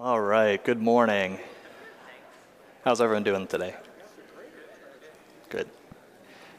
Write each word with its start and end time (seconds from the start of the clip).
All 0.00 0.20
right, 0.20 0.62
good 0.62 0.80
morning. 0.80 1.40
How's 2.84 3.00
everyone 3.00 3.24
doing 3.24 3.48
today? 3.48 3.74
Good. 5.48 5.68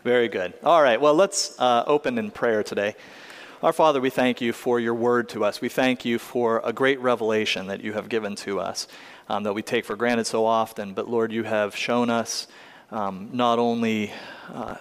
Very 0.04 0.27
good. 0.27 0.55
All 0.62 0.84
right, 0.84 1.00
well, 1.00 1.13
let's 1.13 1.57
uh, 1.57 1.86
open 1.88 2.17
in 2.17 2.31
prayer 2.31 2.63
today. 2.63 2.97
Our 3.63 3.71
Father, 3.71 4.02
we 4.02 4.10
thank 4.10 4.41
you 4.41 4.52
for 4.52 4.78
your 4.78 4.94
word 4.94 5.29
to 5.29 5.46
us. 5.46 5.62
We 5.62 5.70
thank 5.70 6.04
you 6.04 6.20
for 6.20 6.62
a 6.65 6.73
great 6.73 6.99
revelation 6.99 7.67
that 7.67 7.79
you 7.79 7.94
have 7.94 8.10
given 8.10 8.36
to 8.38 8.60
us 8.60 8.89
um, 9.30 9.44
that 9.44 9.54
we 9.54 9.62
take 9.62 9.86
for 9.86 9.96
granted 9.96 10.28
so 10.28 10.46
often. 10.46 10.94
But 10.94 11.10
Lord, 11.10 11.32
you 11.32 11.44
have 11.44 11.74
shown 11.78 12.10
us 12.10 12.46
um, 12.92 13.30
not 13.32 13.58
only 13.58 14.12
uh, 14.54 14.76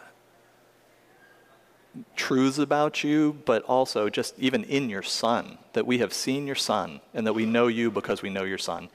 truths 2.17 2.59
about 2.59 3.05
you, 3.05 3.39
but 3.45 3.62
also 3.65 4.09
just 4.09 4.39
even 4.39 4.65
in 4.65 4.91
your 4.91 5.03
Son, 5.03 5.59
that 5.73 5.87
we 5.87 5.98
have 5.98 6.12
seen 6.12 6.47
your 6.47 6.57
Son 6.57 7.01
and 7.15 7.27
that 7.27 7.33
we 7.33 7.47
know 7.47 7.67
you 7.67 7.91
because 7.91 8.23
we 8.23 8.30
know 8.30 8.45
your 8.45 8.59
Son. 8.59 8.89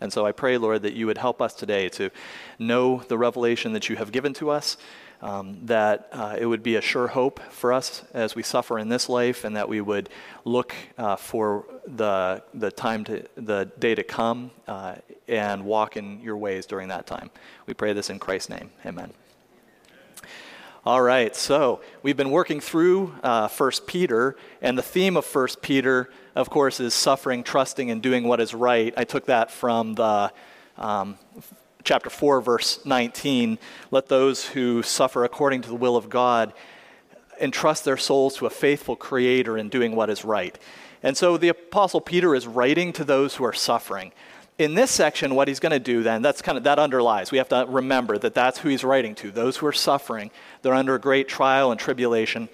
And 0.00 0.12
so 0.12 0.24
I 0.24 0.32
pray, 0.32 0.58
Lord, 0.58 0.82
that 0.82 0.94
you 0.94 1.06
would 1.06 1.18
help 1.18 1.42
us 1.42 1.54
today 1.54 1.88
to 1.90 2.10
know 2.58 3.02
the 3.08 3.18
revelation 3.18 3.72
that 3.72 3.88
you 3.88 3.96
have 3.96 4.12
given 4.12 4.32
to 4.34 4.50
us, 4.50 4.76
um, 5.20 5.66
that 5.66 6.08
uh, 6.12 6.36
it 6.38 6.46
would 6.46 6.62
be 6.62 6.76
a 6.76 6.80
sure 6.80 7.08
hope 7.08 7.40
for 7.50 7.72
us 7.72 8.04
as 8.14 8.36
we 8.36 8.42
suffer 8.44 8.78
in 8.78 8.88
this 8.88 9.08
life, 9.08 9.44
and 9.44 9.56
that 9.56 9.68
we 9.68 9.80
would 9.80 10.08
look 10.44 10.72
uh, 10.96 11.16
for 11.16 11.66
the, 11.86 12.42
the 12.54 12.70
time 12.70 13.02
to 13.04 13.24
the 13.36 13.70
day 13.78 13.96
to 13.96 14.04
come 14.04 14.52
uh, 14.68 14.94
and 15.26 15.64
walk 15.64 15.96
in 15.96 16.20
your 16.20 16.36
ways 16.36 16.64
during 16.66 16.88
that 16.88 17.06
time. 17.06 17.30
We 17.66 17.74
pray 17.74 17.92
this 17.92 18.08
in 18.08 18.20
Christ's 18.20 18.50
name. 18.50 18.70
Amen. 18.86 19.12
All 20.88 21.02
right, 21.02 21.36
so 21.36 21.82
we've 22.02 22.16
been 22.16 22.30
working 22.30 22.60
through 22.60 23.12
uh, 23.22 23.46
1 23.46 23.70
Peter, 23.86 24.36
and 24.62 24.78
the 24.78 24.82
theme 24.82 25.18
of 25.18 25.34
1 25.34 25.48
Peter, 25.60 26.08
of 26.34 26.48
course, 26.48 26.80
is 26.80 26.94
suffering, 26.94 27.44
trusting, 27.44 27.90
and 27.90 28.00
doing 28.00 28.24
what 28.24 28.40
is 28.40 28.54
right. 28.54 28.94
I 28.96 29.04
took 29.04 29.26
that 29.26 29.50
from 29.50 29.96
the 29.96 30.32
um, 30.78 31.18
chapter 31.84 32.08
4, 32.08 32.40
verse 32.40 32.86
19. 32.86 33.58
Let 33.90 34.08
those 34.08 34.46
who 34.46 34.82
suffer 34.82 35.24
according 35.24 35.60
to 35.60 35.68
the 35.68 35.74
will 35.74 35.94
of 35.94 36.08
God 36.08 36.54
entrust 37.38 37.84
their 37.84 37.98
souls 37.98 38.36
to 38.36 38.46
a 38.46 38.50
faithful 38.50 38.96
Creator 38.96 39.58
in 39.58 39.68
doing 39.68 39.94
what 39.94 40.08
is 40.08 40.24
right. 40.24 40.58
And 41.02 41.18
so 41.18 41.36
the 41.36 41.50
Apostle 41.50 42.00
Peter 42.00 42.34
is 42.34 42.46
writing 42.46 42.94
to 42.94 43.04
those 43.04 43.34
who 43.34 43.44
are 43.44 43.52
suffering 43.52 44.10
in 44.58 44.74
this 44.74 44.90
section, 44.90 45.36
what 45.36 45.46
he's 45.46 45.60
going 45.60 45.72
to 45.72 45.78
do 45.78 46.02
then, 46.02 46.20
that's 46.20 46.42
kind 46.42 46.58
of, 46.58 46.64
that 46.64 46.80
underlies. 46.80 47.30
We 47.30 47.38
have 47.38 47.48
to 47.50 47.64
remember 47.68 48.18
that 48.18 48.34
that's 48.34 48.58
who 48.58 48.68
he's 48.68 48.82
writing 48.82 49.14
to, 49.16 49.30
those 49.30 49.56
who 49.56 49.66
are 49.66 49.72
suffering. 49.72 50.32
They're 50.62 50.74
under 50.74 50.98
great 50.98 51.28
trial 51.28 51.70
and 51.70 51.78
tribulation. 51.78 52.48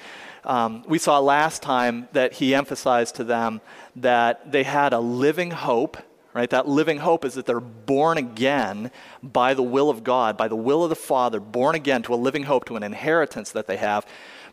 Um, 0.44 0.84
we 0.86 0.98
saw 0.98 1.18
last 1.18 1.62
time 1.62 2.08
that 2.12 2.34
he 2.34 2.54
emphasized 2.54 3.14
to 3.16 3.24
them 3.24 3.62
that 3.96 4.52
they 4.52 4.62
had 4.62 4.92
a 4.92 5.00
living 5.00 5.50
hope, 5.50 5.96
right? 6.34 6.50
That 6.50 6.68
living 6.68 6.98
hope 6.98 7.24
is 7.24 7.34
that 7.34 7.46
they're 7.46 7.60
born 7.60 8.18
again 8.18 8.90
by 9.22 9.54
the 9.54 9.62
will 9.62 9.88
of 9.88 10.04
God, 10.04 10.36
by 10.36 10.48
the 10.48 10.56
will 10.56 10.84
of 10.84 10.90
the 10.90 10.96
Father, 10.96 11.40
born 11.40 11.74
again 11.74 12.02
to 12.02 12.12
a 12.12 12.16
living 12.16 12.42
hope, 12.42 12.66
to 12.66 12.76
an 12.76 12.82
inheritance 12.82 13.50
that 13.52 13.66
they 13.66 13.78
have. 13.78 14.04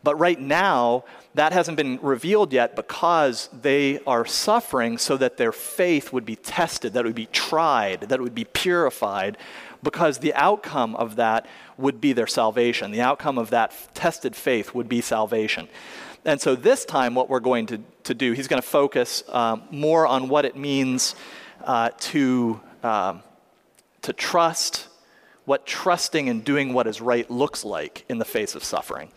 But 0.03 0.19
right 0.19 0.39
now, 0.39 1.03
that 1.35 1.53
hasn't 1.53 1.77
been 1.77 1.99
revealed 2.01 2.51
yet 2.53 2.75
because 2.75 3.49
they 3.61 3.99
are 4.07 4.25
suffering 4.25 4.97
so 4.97 5.15
that 5.17 5.37
their 5.37 5.51
faith 5.51 6.11
would 6.11 6.25
be 6.25 6.35
tested, 6.35 6.93
that 6.93 7.05
it 7.05 7.07
would 7.07 7.15
be 7.15 7.27
tried, 7.27 8.01
that 8.01 8.19
it 8.19 8.21
would 8.21 8.35
be 8.35 8.45
purified, 8.45 9.37
because 9.83 10.19
the 10.19 10.33
outcome 10.33 10.95
of 10.95 11.15
that 11.17 11.45
would 11.77 12.01
be 12.01 12.13
their 12.13 12.27
salvation. 12.27 12.91
The 12.91 13.01
outcome 13.01 13.37
of 13.37 13.51
that 13.51 13.73
tested 13.93 14.35
faith 14.35 14.73
would 14.73 14.89
be 14.89 15.01
salvation. 15.01 15.67
And 16.25 16.39
so 16.39 16.55
this 16.55 16.85
time, 16.85 17.15
what 17.15 17.29
we're 17.29 17.39
going 17.39 17.65
to, 17.67 17.79
to 18.03 18.13
do, 18.13 18.33
he's 18.33 18.47
going 18.47 18.61
to 18.61 18.67
focus 18.67 19.23
um, 19.29 19.63
more 19.71 20.05
on 20.05 20.29
what 20.29 20.45
it 20.45 20.55
means 20.55 21.15
uh, 21.63 21.89
to, 21.99 22.59
um, 22.83 23.23
to 24.03 24.13
trust, 24.13 24.87
what 25.45 25.65
trusting 25.65 26.29
and 26.29 26.43
doing 26.43 26.73
what 26.73 26.85
is 26.85 27.01
right 27.01 27.29
looks 27.29 27.65
like 27.65 28.05
in 28.07 28.19
the 28.19 28.25
face 28.25 28.53
of 28.53 28.63
suffering. 28.63 29.11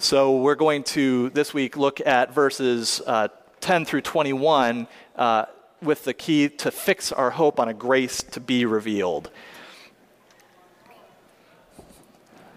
So 0.00 0.36
we're 0.36 0.54
going 0.54 0.84
to 0.84 1.28
this 1.30 1.52
week 1.52 1.76
look 1.76 2.00
at 2.00 2.32
verses 2.32 3.02
uh, 3.04 3.28
10 3.58 3.84
through 3.84 4.02
21 4.02 4.86
uh, 5.16 5.46
with 5.82 6.04
the 6.04 6.14
key 6.14 6.48
to 6.48 6.70
fix 6.70 7.10
our 7.10 7.30
hope 7.30 7.58
on 7.58 7.68
a 7.68 7.74
grace 7.74 8.22
to 8.22 8.38
be 8.38 8.64
revealed. 8.64 9.28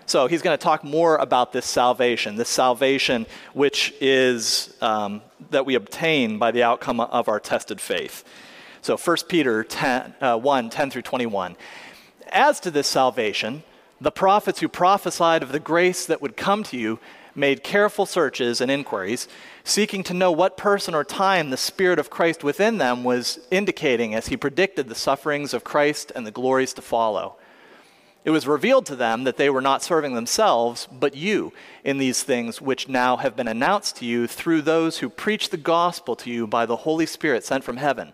So 0.06 0.28
he's 0.28 0.44
going 0.44 0.56
to 0.56 0.64
talk 0.64 0.84
more 0.84 1.16
about 1.16 1.52
this 1.52 1.66
salvation, 1.66 2.36
this 2.36 2.48
salvation 2.48 3.26
which 3.54 3.92
is 4.00 4.76
um, 4.80 5.24
that 5.50 5.66
we 5.66 5.74
obtain 5.74 6.38
by 6.38 6.52
the 6.52 6.62
outcome 6.62 7.00
of 7.00 7.28
our 7.28 7.40
tested 7.40 7.82
faith. 7.82 8.24
So 8.84 8.98
1 8.98 9.18
Peter 9.28 9.64
10, 9.64 10.14
uh, 10.22 10.38
1 10.38 10.70
10 10.70 10.92
through 10.92 11.02
21. 11.02 11.56
As 12.32 12.60
to 12.60 12.70
this 12.70 12.88
salvation, 12.88 13.64
the 14.00 14.12
prophets 14.12 14.60
who 14.60 14.68
prophesied 14.68 15.42
of 15.42 15.52
the 15.52 15.60
grace 15.60 16.06
that 16.06 16.22
would 16.22 16.38
come 16.38 16.62
to 16.66 16.78
you 16.78 17.00
made 17.36 17.64
careful 17.64 18.06
searches 18.06 18.62
and 18.62 18.70
inquiries, 18.70 19.28
seeking 19.64 20.04
to 20.04 20.14
know 20.14 20.32
what 20.32 20.58
person 20.58 20.94
or 20.94 21.04
time 21.04 21.50
the 21.50 21.58
Spirit 21.58 22.00
of 22.00 22.10
Christ 22.10 22.44
within 22.44 22.78
them 22.78 23.04
was 23.04 23.40
indicating 23.50 24.14
as 24.14 24.28
he 24.28 24.38
predicted 24.38 24.90
the 24.90 24.96
sufferings 24.96 25.54
of 25.54 25.64
Christ 25.64 26.12
and 26.16 26.26
the 26.26 26.32
glories 26.32 26.74
to 26.74 26.82
follow. 26.82 27.38
It 28.24 28.30
was 28.30 28.48
revealed 28.48 28.86
to 28.86 28.96
them 28.96 29.24
that 29.24 29.38
they 29.38 29.50
were 29.50 29.62
not 29.62 29.82
serving 29.82 30.14
themselves, 30.14 30.88
but 30.92 31.16
you, 31.16 31.54
in 31.84 31.98
these 31.98 32.22
things 32.22 32.62
which 32.62 32.88
now 32.88 33.18
have 33.18 33.36
been 33.36 33.48
announced 33.48 33.96
to 33.98 34.06
you 34.06 34.28
through 34.28 34.62
those 34.62 35.00
who 35.00 35.10
preach 35.10 35.50
the 35.50 35.58
gospel 35.58 36.16
to 36.18 36.30
you 36.30 36.46
by 36.46 36.68
the 36.68 36.78
Holy 36.78 37.08
Spirit 37.08 37.44
sent 37.44 37.64
from 37.64 37.78
heaven, 37.78 38.14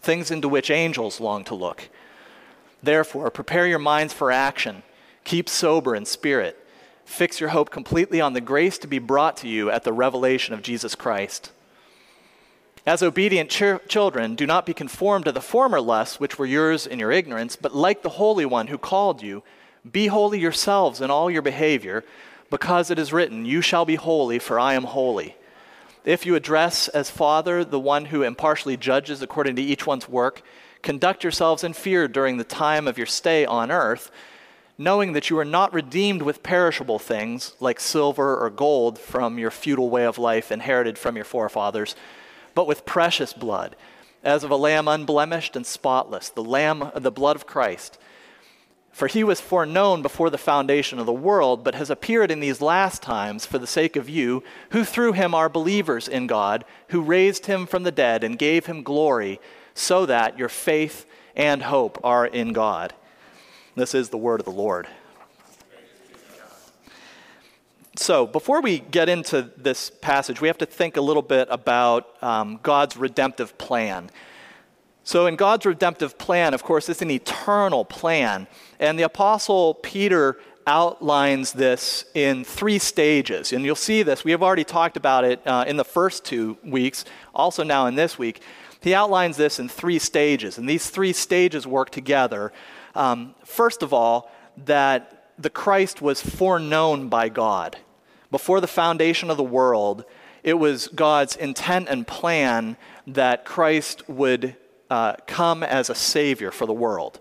things 0.00 0.32
into 0.32 0.48
which 0.48 0.70
angels 0.70 1.20
long 1.20 1.44
to 1.44 1.54
look. 1.54 1.88
Therefore, 2.82 3.30
prepare 3.30 3.66
your 3.66 3.78
minds 3.78 4.12
for 4.12 4.32
action, 4.32 4.82
keep 5.22 5.48
sober 5.48 5.94
in 5.94 6.04
spirit 6.04 6.63
Fix 7.14 7.38
your 7.38 7.50
hope 7.50 7.70
completely 7.70 8.20
on 8.20 8.32
the 8.32 8.40
grace 8.40 8.76
to 8.78 8.88
be 8.88 8.98
brought 8.98 9.36
to 9.36 9.46
you 9.46 9.70
at 9.70 9.84
the 9.84 9.92
revelation 9.92 10.52
of 10.52 10.62
Jesus 10.62 10.96
Christ. 10.96 11.52
As 12.84 13.04
obedient 13.04 13.50
ch- 13.50 13.86
children, 13.86 14.34
do 14.34 14.48
not 14.48 14.66
be 14.66 14.74
conformed 14.74 15.26
to 15.26 15.30
the 15.30 15.40
former 15.40 15.80
lusts 15.80 16.18
which 16.18 16.40
were 16.40 16.44
yours 16.44 16.88
in 16.88 16.98
your 16.98 17.12
ignorance, 17.12 17.54
but 17.54 17.72
like 17.72 18.02
the 18.02 18.08
Holy 18.08 18.44
One 18.44 18.66
who 18.66 18.78
called 18.78 19.22
you, 19.22 19.44
be 19.88 20.08
holy 20.08 20.40
yourselves 20.40 21.00
in 21.00 21.08
all 21.08 21.30
your 21.30 21.40
behavior, 21.40 22.02
because 22.50 22.90
it 22.90 22.98
is 22.98 23.12
written, 23.12 23.44
You 23.44 23.60
shall 23.60 23.84
be 23.84 23.94
holy, 23.94 24.40
for 24.40 24.58
I 24.58 24.74
am 24.74 24.82
holy. 24.82 25.36
If 26.04 26.26
you 26.26 26.34
address 26.34 26.88
as 26.88 27.10
Father 27.10 27.64
the 27.64 27.78
one 27.78 28.06
who 28.06 28.24
impartially 28.24 28.76
judges 28.76 29.22
according 29.22 29.54
to 29.54 29.62
each 29.62 29.86
one's 29.86 30.08
work, 30.08 30.42
conduct 30.82 31.22
yourselves 31.22 31.62
in 31.62 31.74
fear 31.74 32.08
during 32.08 32.38
the 32.38 32.42
time 32.44 32.88
of 32.88 32.98
your 32.98 33.06
stay 33.06 33.46
on 33.46 33.70
earth 33.70 34.10
knowing 34.76 35.12
that 35.12 35.30
you 35.30 35.38
are 35.38 35.44
not 35.44 35.72
redeemed 35.72 36.22
with 36.22 36.42
perishable 36.42 36.98
things 36.98 37.54
like 37.60 37.78
silver 37.78 38.36
or 38.36 38.50
gold 38.50 38.98
from 38.98 39.38
your 39.38 39.50
futile 39.50 39.88
way 39.88 40.04
of 40.04 40.18
life 40.18 40.50
inherited 40.50 40.98
from 40.98 41.16
your 41.16 41.24
forefathers, 41.24 41.94
but 42.54 42.66
with 42.66 42.86
precious 42.86 43.32
blood, 43.32 43.76
as 44.22 44.42
of 44.42 44.50
a 44.50 44.56
lamb 44.56 44.88
unblemished 44.88 45.54
and 45.54 45.66
spotless, 45.66 46.28
the 46.28 46.42
lamb 46.42 46.90
the 46.96 47.12
blood 47.12 47.36
of 47.36 47.46
Christ. 47.46 47.98
For 48.90 49.08
he 49.08 49.24
was 49.24 49.40
foreknown 49.40 50.02
before 50.02 50.30
the 50.30 50.38
foundation 50.38 51.00
of 51.00 51.06
the 51.06 51.12
world, 51.12 51.64
but 51.64 51.74
has 51.74 51.90
appeared 51.90 52.30
in 52.30 52.38
these 52.38 52.60
last 52.60 53.02
times 53.02 53.44
for 53.44 53.58
the 53.58 53.66
sake 53.66 53.96
of 53.96 54.08
you, 54.08 54.44
who 54.70 54.84
through 54.84 55.12
him 55.12 55.34
are 55.34 55.48
believers 55.48 56.06
in 56.06 56.28
God, 56.28 56.64
who 56.88 57.00
raised 57.02 57.46
him 57.46 57.66
from 57.66 57.82
the 57.82 57.90
dead 57.90 58.22
and 58.22 58.38
gave 58.38 58.66
him 58.66 58.84
glory, 58.84 59.40
so 59.74 60.06
that 60.06 60.38
your 60.38 60.48
faith 60.48 61.06
and 61.34 61.64
hope 61.64 61.98
are 62.04 62.24
in 62.24 62.52
God. 62.52 62.94
This 63.76 63.92
is 63.92 64.08
the 64.08 64.18
word 64.18 64.40
of 64.40 64.44
the 64.44 64.52
Lord. 64.52 64.86
So, 67.96 68.26
before 68.26 68.60
we 68.60 68.78
get 68.78 69.08
into 69.08 69.50
this 69.56 69.90
passage, 69.90 70.40
we 70.40 70.46
have 70.48 70.58
to 70.58 70.66
think 70.66 70.96
a 70.96 71.00
little 71.00 71.22
bit 71.22 71.48
about 71.50 72.22
um, 72.22 72.60
God's 72.62 72.96
redemptive 72.96 73.58
plan. 73.58 74.10
So, 75.02 75.26
in 75.26 75.34
God's 75.34 75.66
redemptive 75.66 76.18
plan, 76.18 76.54
of 76.54 76.62
course, 76.62 76.88
it's 76.88 77.02
an 77.02 77.10
eternal 77.10 77.84
plan. 77.84 78.46
And 78.78 78.96
the 78.96 79.04
Apostle 79.04 79.74
Peter 79.74 80.38
outlines 80.68 81.52
this 81.52 82.04
in 82.14 82.44
three 82.44 82.78
stages. 82.78 83.52
And 83.52 83.64
you'll 83.64 83.74
see 83.74 84.04
this. 84.04 84.24
We 84.24 84.30
have 84.30 84.42
already 84.42 84.64
talked 84.64 84.96
about 84.96 85.24
it 85.24 85.44
uh, 85.44 85.64
in 85.66 85.76
the 85.76 85.84
first 85.84 86.24
two 86.24 86.58
weeks, 86.64 87.04
also 87.34 87.64
now 87.64 87.86
in 87.86 87.96
this 87.96 88.18
week. 88.18 88.40
He 88.80 88.94
outlines 88.94 89.36
this 89.36 89.58
in 89.58 89.68
three 89.68 89.98
stages. 89.98 90.58
And 90.58 90.68
these 90.68 90.90
three 90.90 91.12
stages 91.12 91.66
work 91.66 91.90
together 91.90 92.52
um, 92.94 93.34
first 93.44 93.82
of 93.82 93.92
all, 93.92 94.30
that 94.64 95.32
the 95.38 95.50
Christ 95.50 96.00
was 96.00 96.20
foreknown 96.20 97.08
by 97.08 97.28
God. 97.28 97.76
Before 98.30 98.60
the 98.60 98.66
foundation 98.66 99.30
of 99.30 99.36
the 99.36 99.42
world, 99.42 100.04
it 100.42 100.54
was 100.54 100.88
God's 100.88 101.36
intent 101.36 101.88
and 101.88 102.06
plan 102.06 102.76
that 103.06 103.44
Christ 103.44 104.08
would 104.08 104.56
uh, 104.90 105.14
come 105.26 105.62
as 105.62 105.90
a 105.90 105.94
Savior 105.94 106.50
for 106.50 106.66
the 106.66 106.72
world. 106.72 107.20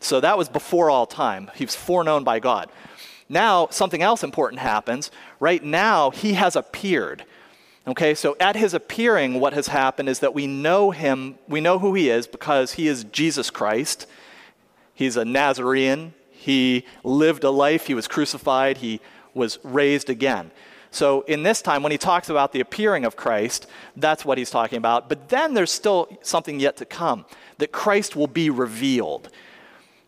So 0.00 0.20
that 0.20 0.38
was 0.38 0.48
before 0.48 0.90
all 0.90 1.06
time. 1.06 1.50
He 1.54 1.64
was 1.64 1.76
foreknown 1.76 2.24
by 2.24 2.38
God. 2.38 2.70
Now, 3.28 3.68
something 3.70 4.02
else 4.02 4.22
important 4.22 4.60
happens. 4.60 5.10
Right 5.40 5.62
now, 5.62 6.10
He 6.10 6.34
has 6.34 6.56
appeared. 6.56 7.24
Okay, 7.88 8.14
so 8.14 8.36
at 8.40 8.56
his 8.56 8.74
appearing, 8.74 9.38
what 9.38 9.52
has 9.52 9.68
happened 9.68 10.08
is 10.08 10.18
that 10.18 10.34
we 10.34 10.48
know 10.48 10.90
him, 10.90 11.38
we 11.46 11.60
know 11.60 11.78
who 11.78 11.94
he 11.94 12.10
is 12.10 12.26
because 12.26 12.72
he 12.72 12.88
is 12.88 13.04
Jesus 13.04 13.48
Christ. 13.48 14.08
He's 14.96 15.16
a 15.16 15.24
Nazarene. 15.24 16.14
He 16.46 16.84
lived 17.02 17.44
a 17.44 17.50
life, 17.50 17.86
he 17.88 17.94
was 17.94 18.06
crucified, 18.06 18.76
he 18.76 19.00
was 19.34 19.58
raised 19.64 20.08
again. 20.08 20.52
So, 20.92 21.22
in 21.22 21.42
this 21.42 21.60
time, 21.60 21.82
when 21.82 21.90
he 21.90 21.98
talks 21.98 22.28
about 22.28 22.52
the 22.52 22.60
appearing 22.60 23.04
of 23.04 23.16
Christ, 23.16 23.66
that's 23.96 24.24
what 24.24 24.38
he's 24.38 24.50
talking 24.50 24.78
about. 24.78 25.08
But 25.08 25.28
then 25.28 25.54
there's 25.54 25.72
still 25.72 26.08
something 26.22 26.60
yet 26.60 26.76
to 26.76 26.84
come 26.84 27.24
that 27.58 27.72
Christ 27.72 28.14
will 28.14 28.28
be 28.28 28.48
revealed. 28.48 29.28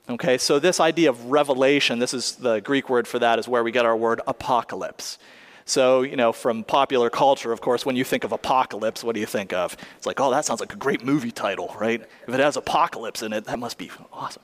Okay, 0.09 0.39
so 0.39 0.61
this 0.61 0.79
idea 0.79 1.11
of 1.11 1.25
revelation, 1.25 1.99
this 1.99 2.15
is 2.15 2.37
the 2.37 2.61
Greek 2.61 2.89
word 2.89 3.09
for 3.09 3.19
that, 3.19 3.39
is 3.39 3.49
where 3.49 3.65
we 3.65 3.73
get 3.73 3.85
our 3.85 3.97
word 3.97 4.21
apocalypse. 4.27 5.19
So, 5.65 6.03
you 6.03 6.17
know, 6.17 6.33
from 6.33 6.63
popular 6.63 7.11
culture, 7.11 7.53
of 7.53 7.61
course, 7.61 7.85
when 7.85 7.97
you 7.97 8.05
think 8.05 8.23
of 8.23 8.33
apocalypse, 8.33 9.03
what 9.03 9.15
do 9.15 9.21
you 9.21 9.27
think 9.27 9.53
of? 9.53 9.77
It's 9.97 10.07
like, 10.07 10.21
oh, 10.21 10.31
that 10.31 10.47
sounds 10.47 10.61
like 10.61 10.73
a 10.73 10.79
great 10.79 11.05
movie 11.05 11.33
title, 11.33 11.75
right? 11.79 12.01
If 12.27 12.33
it 12.33 12.41
has 12.41 12.57
apocalypse 12.57 13.23
in 13.23 13.33
it, 13.33 13.45
that 13.45 13.59
must 13.59 13.77
be 13.77 13.91
awesome. 14.13 14.43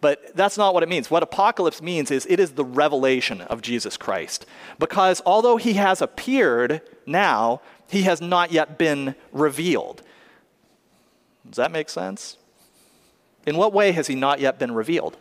But 0.00 0.36
that's 0.36 0.58
not 0.58 0.74
what 0.74 0.82
it 0.82 0.88
means. 0.88 1.10
What 1.10 1.22
apocalypse 1.22 1.80
means 1.80 2.10
is 2.10 2.26
it 2.28 2.38
is 2.38 2.52
the 2.52 2.64
revelation 2.64 3.40
of 3.42 3.62
Jesus 3.62 3.96
Christ. 3.96 4.46
Because 4.78 5.22
although 5.24 5.56
he 5.56 5.74
has 5.74 6.02
appeared 6.02 6.82
now, 7.06 7.60
he 7.88 8.02
has 8.02 8.20
not 8.20 8.52
yet 8.52 8.78
been 8.78 9.14
revealed. 9.32 10.02
Does 11.48 11.56
that 11.56 11.70
make 11.70 11.88
sense? 11.88 12.36
In 13.46 13.56
what 13.56 13.72
way 13.72 13.92
has 13.92 14.08
he 14.08 14.14
not 14.14 14.40
yet 14.40 14.58
been 14.58 14.72
revealed? 14.72 15.16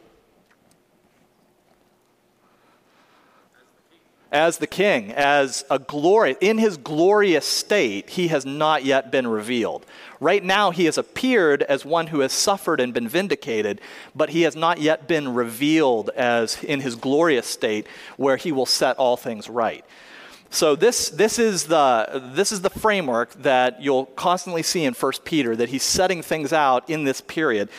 As 4.36 4.58
the 4.58 4.68
king, 4.68 5.14
as 5.14 5.64
a 5.70 5.80
glory, 5.80 6.36
in 6.42 6.58
his 6.58 6.76
glorious 6.76 7.46
state, 7.46 8.10
he 8.10 8.28
has 8.28 8.46
not 8.46 8.84
yet 8.84 9.10
been 9.10 9.28
revealed. 9.28 9.86
Right 10.20 10.44
now, 10.44 10.72
he 10.72 10.84
has 10.86 10.98
appeared 10.98 11.64
as 11.64 11.86
one 11.86 12.08
who 12.08 12.20
has 12.20 12.34
suffered 12.34 12.82
and 12.82 12.94
been 12.94 13.08
vindicated, 13.08 13.80
but 14.14 14.32
he 14.32 14.42
has 14.42 14.54
not 14.54 14.82
yet 14.82 15.08
been 15.08 15.34
revealed 15.34 16.10
as 16.10 16.62
in 16.62 16.82
his 16.82 16.98
glorious 16.98 17.48
state 17.48 17.88
where 18.18 18.36
he 18.36 18.52
will 18.52 18.66
set 18.66 18.98
all 18.98 19.16
things 19.16 19.48
right. 19.50 19.86
So 20.50 20.76
this, 20.76 21.10
this, 21.12 21.40
is 21.40 21.68
the, 21.68 22.32
this 22.36 22.52
is 22.52 22.60
the 22.60 22.70
framework 22.70 23.32
that 23.36 23.82
you'll 23.82 24.08
constantly 24.08 24.64
see 24.64 24.84
in 24.84 24.94
1 24.94 25.14
Peter, 25.24 25.56
that 25.56 25.70
he's 25.70 25.84
setting 25.84 26.22
things 26.22 26.52
out 26.52 26.90
in 26.90 27.06
this 27.06 27.22
period. 27.22 27.70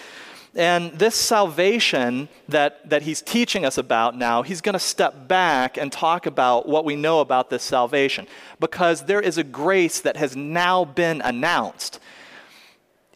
And 0.56 0.90
this 0.92 1.14
salvation 1.14 2.30
that, 2.48 2.88
that 2.88 3.02
he's 3.02 3.20
teaching 3.20 3.66
us 3.66 3.76
about 3.76 4.16
now, 4.16 4.42
he's 4.42 4.62
going 4.62 4.72
to 4.72 4.78
step 4.78 5.28
back 5.28 5.76
and 5.76 5.92
talk 5.92 6.24
about 6.24 6.66
what 6.66 6.86
we 6.86 6.96
know 6.96 7.20
about 7.20 7.50
this 7.50 7.62
salvation. 7.62 8.26
Because 8.58 9.04
there 9.04 9.20
is 9.20 9.36
a 9.36 9.44
grace 9.44 10.00
that 10.00 10.16
has 10.16 10.34
now 10.34 10.86
been 10.86 11.20
announced. 11.20 12.00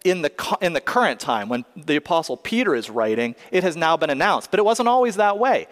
In 0.04 0.22
the, 0.22 0.58
in 0.60 0.74
the 0.74 0.80
current 0.80 1.18
time, 1.18 1.48
when 1.48 1.64
the 1.76 1.96
Apostle 1.96 2.36
Peter 2.36 2.74
is 2.74 2.88
writing, 2.88 3.34
it 3.50 3.62
has 3.64 3.76
now 3.76 3.96
been 3.96 4.10
announced. 4.10 4.50
But 4.50 4.60
it 4.60 4.64
wasn't 4.64 4.88
always 4.88 5.16
that 5.16 5.38
way 5.38 5.66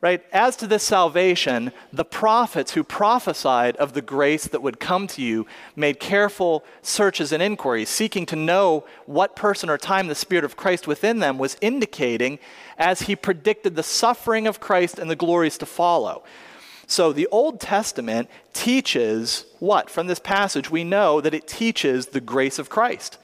right? 0.00 0.22
As 0.32 0.56
to 0.56 0.66
this 0.66 0.82
salvation, 0.82 1.72
the 1.92 2.04
prophets 2.04 2.72
who 2.72 2.84
prophesied 2.84 3.76
of 3.76 3.94
the 3.94 4.02
grace 4.02 4.46
that 4.46 4.62
would 4.62 4.78
come 4.78 5.06
to 5.08 5.22
you 5.22 5.46
made 5.74 5.98
careful 5.98 6.64
searches 6.82 7.32
and 7.32 7.42
inquiries, 7.42 7.88
seeking 7.88 8.26
to 8.26 8.36
know 8.36 8.84
what 9.06 9.36
person 9.36 9.70
or 9.70 9.78
time 9.78 10.06
the 10.06 10.14
Spirit 10.14 10.44
of 10.44 10.56
Christ 10.56 10.86
within 10.86 11.18
them 11.18 11.38
was 11.38 11.56
indicating 11.60 12.38
as 12.78 13.02
he 13.02 13.16
predicted 13.16 13.74
the 13.74 13.82
suffering 13.82 14.46
of 14.46 14.60
Christ 14.60 14.98
and 14.98 15.10
the 15.10 15.16
glories 15.16 15.58
to 15.58 15.66
follow. 15.66 16.22
So 16.86 17.12
the 17.12 17.26
Old 17.32 17.58
Testament 17.58 18.28
teaches 18.52 19.46
what? 19.58 19.90
From 19.90 20.06
this 20.06 20.20
passage, 20.20 20.70
we 20.70 20.84
know 20.84 21.20
that 21.20 21.34
it 21.34 21.48
teaches 21.48 22.08
the 22.08 22.20
grace 22.20 22.58
of 22.58 22.68
Christ, 22.68 23.18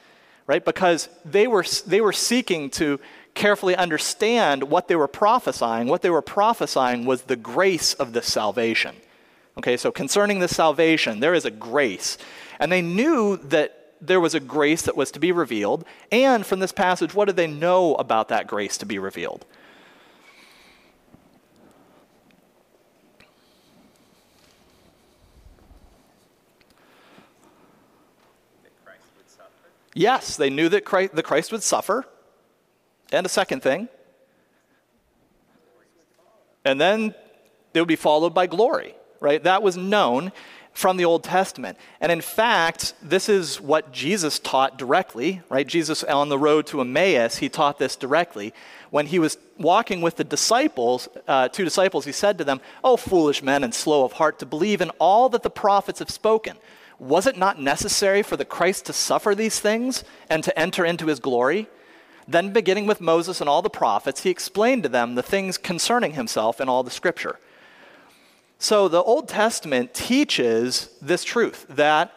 right? 0.46 0.64
Because 0.64 1.08
they 1.24 1.46
were, 1.46 1.64
they 1.86 2.00
were 2.00 2.12
seeking 2.12 2.70
to 2.70 2.98
carefully 3.34 3.74
understand 3.76 4.64
what 4.64 4.88
they 4.88 4.96
were 4.96 5.08
prophesying, 5.08 5.88
what 5.88 6.02
they 6.02 6.10
were 6.10 6.22
prophesying 6.22 7.04
was 7.04 7.22
the 7.22 7.36
grace 7.36 7.94
of 7.94 8.12
this 8.12 8.26
salvation. 8.26 8.96
Okay, 9.58 9.76
so 9.76 9.90
concerning 9.90 10.38
this 10.38 10.56
salvation, 10.56 11.20
there 11.20 11.34
is 11.34 11.44
a 11.44 11.50
grace. 11.50 12.18
And 12.58 12.70
they 12.70 12.82
knew 12.82 13.36
that 13.36 13.94
there 14.00 14.20
was 14.20 14.34
a 14.34 14.40
grace 14.40 14.82
that 14.82 14.96
was 14.96 15.10
to 15.12 15.20
be 15.20 15.32
revealed. 15.32 15.84
And 16.10 16.44
from 16.44 16.60
this 16.60 16.72
passage, 16.72 17.14
what 17.14 17.26
did 17.26 17.36
they 17.36 17.46
know 17.46 17.94
about 17.94 18.28
that 18.28 18.46
grace 18.46 18.78
to 18.78 18.86
be 18.86 18.98
revealed? 18.98 19.44
Yes, 29.94 30.36
they 30.38 30.48
knew 30.48 30.68
that 30.70 30.84
Christ, 30.86 31.14
the 31.14 31.22
Christ 31.22 31.52
would 31.52 31.62
suffer. 31.62 32.06
And 33.12 33.26
a 33.26 33.28
second 33.28 33.62
thing. 33.62 33.88
And 36.64 36.80
then 36.80 37.14
it 37.74 37.80
would 37.80 37.88
be 37.88 37.96
followed 37.96 38.34
by 38.34 38.46
glory, 38.46 38.94
right? 39.20 39.42
That 39.42 39.62
was 39.62 39.76
known 39.76 40.32
from 40.72 40.96
the 40.96 41.04
Old 41.04 41.22
Testament. 41.22 41.76
And 42.00 42.10
in 42.10 42.20
fact, 42.20 42.94
this 43.02 43.28
is 43.28 43.60
what 43.60 43.92
Jesus 43.92 44.38
taught 44.38 44.78
directly, 44.78 45.42
right? 45.50 45.66
Jesus 45.66 46.02
on 46.04 46.30
the 46.30 46.38
road 46.38 46.66
to 46.68 46.80
Emmaus, 46.80 47.36
he 47.36 47.48
taught 47.48 47.78
this 47.78 47.94
directly. 47.94 48.54
When 48.90 49.06
he 49.06 49.18
was 49.18 49.36
walking 49.58 50.00
with 50.00 50.16
the 50.16 50.24
disciples, 50.24 51.08
uh, 51.28 51.48
two 51.48 51.64
disciples, 51.64 52.06
he 52.06 52.12
said 52.12 52.38
to 52.38 52.44
them, 52.44 52.60
Oh, 52.82 52.96
foolish 52.96 53.42
men 53.42 53.64
and 53.64 53.74
slow 53.74 54.04
of 54.04 54.12
heart 54.12 54.38
to 54.38 54.46
believe 54.46 54.80
in 54.80 54.90
all 54.98 55.28
that 55.30 55.42
the 55.42 55.50
prophets 55.50 55.98
have 55.98 56.10
spoken. 56.10 56.56
Was 56.98 57.26
it 57.26 57.36
not 57.36 57.60
necessary 57.60 58.22
for 58.22 58.36
the 58.36 58.44
Christ 58.44 58.86
to 58.86 58.92
suffer 58.92 59.34
these 59.34 59.60
things 59.60 60.04
and 60.30 60.42
to 60.44 60.58
enter 60.58 60.84
into 60.84 61.06
his 61.06 61.20
glory? 61.20 61.68
Then, 62.26 62.52
beginning 62.52 62.86
with 62.86 63.00
Moses 63.00 63.40
and 63.40 63.48
all 63.48 63.62
the 63.62 63.70
prophets, 63.70 64.22
he 64.22 64.30
explained 64.30 64.82
to 64.84 64.88
them 64.88 65.14
the 65.14 65.22
things 65.22 65.58
concerning 65.58 66.12
himself 66.12 66.60
in 66.60 66.68
all 66.68 66.82
the 66.82 66.90
scripture. 66.90 67.38
So, 68.58 68.86
the 68.88 69.02
Old 69.02 69.28
Testament 69.28 69.92
teaches 69.92 70.90
this 71.02 71.24
truth 71.24 71.66
that 71.68 72.12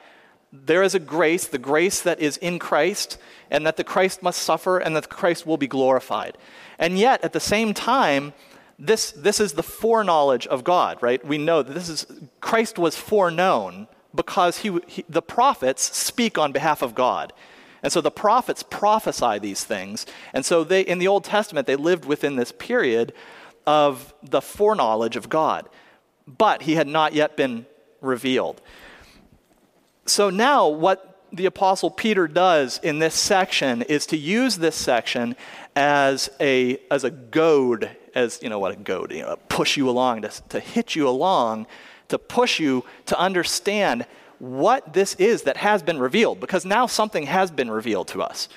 there 0.51 0.83
is 0.83 0.95
a 0.95 0.99
grace, 0.99 1.47
the 1.47 1.57
grace 1.57 2.01
that 2.01 2.19
is 2.19 2.37
in 2.37 2.59
Christ, 2.59 3.17
and 3.49 3.65
that 3.65 3.77
the 3.77 3.83
Christ 3.83 4.21
must 4.21 4.41
suffer 4.41 4.77
and 4.77 4.95
that 4.95 5.03
the 5.03 5.09
Christ 5.09 5.45
will 5.45 5.57
be 5.57 5.67
glorified. 5.67 6.37
And 6.77 6.97
yet, 6.99 7.23
at 7.23 7.33
the 7.33 7.39
same 7.39 7.73
time, 7.73 8.33
this, 8.77 9.11
this 9.11 9.39
is 9.39 9.53
the 9.53 9.63
foreknowledge 9.63 10.47
of 10.47 10.63
God, 10.63 11.01
right? 11.01 11.25
We 11.25 11.37
know 11.37 11.61
that 11.61 11.73
this 11.73 11.89
is 11.89 12.05
Christ 12.41 12.77
was 12.77 12.95
foreknown 12.95 13.87
because 14.13 14.59
he, 14.59 14.79
he, 14.87 15.05
the 15.07 15.21
prophets 15.21 15.95
speak 15.95 16.37
on 16.37 16.51
behalf 16.51 16.81
of 16.81 16.95
God. 16.95 17.33
And 17.85 17.93
so 17.93 18.01
the 18.01 18.09
prophets 18.09 18.63
prophesy 18.63 19.37
these 19.37 19.63
things. 19.63 20.07
And 20.33 20.43
so 20.43 20.63
they, 20.63 20.81
in 20.81 20.97
the 20.97 21.07
Old 21.07 21.23
Testament, 21.23 21.67
they 21.67 21.75
lived 21.75 22.03
within 22.03 22.35
this 22.35 22.51
period 22.51 23.13
of 23.67 24.11
the 24.23 24.41
foreknowledge 24.41 25.15
of 25.15 25.29
God. 25.29 25.69
But 26.25 26.63
he 26.63 26.73
had 26.73 26.87
not 26.87 27.13
yet 27.13 27.37
been 27.37 27.67
revealed. 28.01 28.59
So 30.07 30.31
now, 30.31 30.67
what 30.67 31.27
the 31.31 31.45
Apostle 31.45 31.91
Peter 31.91 32.27
does 32.27 32.79
in 32.79 32.97
this 32.97 33.13
section 33.13 33.83
is 33.83 34.07
to 34.07 34.17
use 34.17 34.57
this 34.57 34.75
section 34.75 35.35
as 35.75 36.31
a, 36.39 36.79
as 36.89 37.03
a 37.03 37.11
goad, 37.11 37.95
as, 38.15 38.39
you 38.41 38.49
know 38.49 38.57
what 38.57 38.71
a 38.71 38.77
goad, 38.77 39.11
you 39.11 39.21
know, 39.21 39.37
push 39.47 39.77
you 39.77 39.87
along, 39.87 40.23
to, 40.23 40.31
to 40.49 40.59
hit 40.59 40.95
you 40.95 41.07
along, 41.07 41.67
to 42.07 42.17
push 42.17 42.59
you 42.59 42.83
to 43.05 43.19
understand 43.19 44.07
what 44.45 44.93
this 44.93 45.15
is 45.15 45.43
that 45.43 45.57
has 45.57 45.81
been 45.81 45.99
revealed, 45.99 46.39
because 46.39 46.65
now 46.65 46.85
something 46.85 47.25
has 47.25 47.49
been 47.51 47.71
revealed 47.71 48.07
to 48.09 48.21
us. 48.21 48.47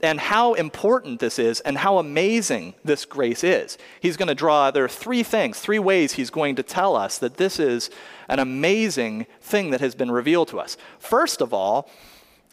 And 0.00 0.20
how 0.20 0.54
important 0.54 1.18
this 1.18 1.38
is, 1.38 1.60
and 1.60 1.76
how 1.76 1.98
amazing 1.98 2.74
this 2.84 3.04
grace 3.04 3.42
is. 3.42 3.76
He's 4.00 4.16
going 4.16 4.28
to 4.28 4.34
draw, 4.34 4.70
there 4.70 4.84
are 4.84 4.88
three 4.88 5.24
things, 5.24 5.58
three 5.58 5.80
ways 5.80 6.12
he's 6.12 6.30
going 6.30 6.54
to 6.56 6.62
tell 6.62 6.94
us 6.94 7.18
that 7.18 7.36
this 7.36 7.58
is 7.58 7.90
an 8.28 8.38
amazing 8.38 9.26
thing 9.40 9.70
that 9.70 9.80
has 9.80 9.94
been 9.94 10.10
revealed 10.10 10.48
to 10.48 10.60
us. 10.60 10.76
First 11.00 11.40
of 11.40 11.52
all, 11.52 11.90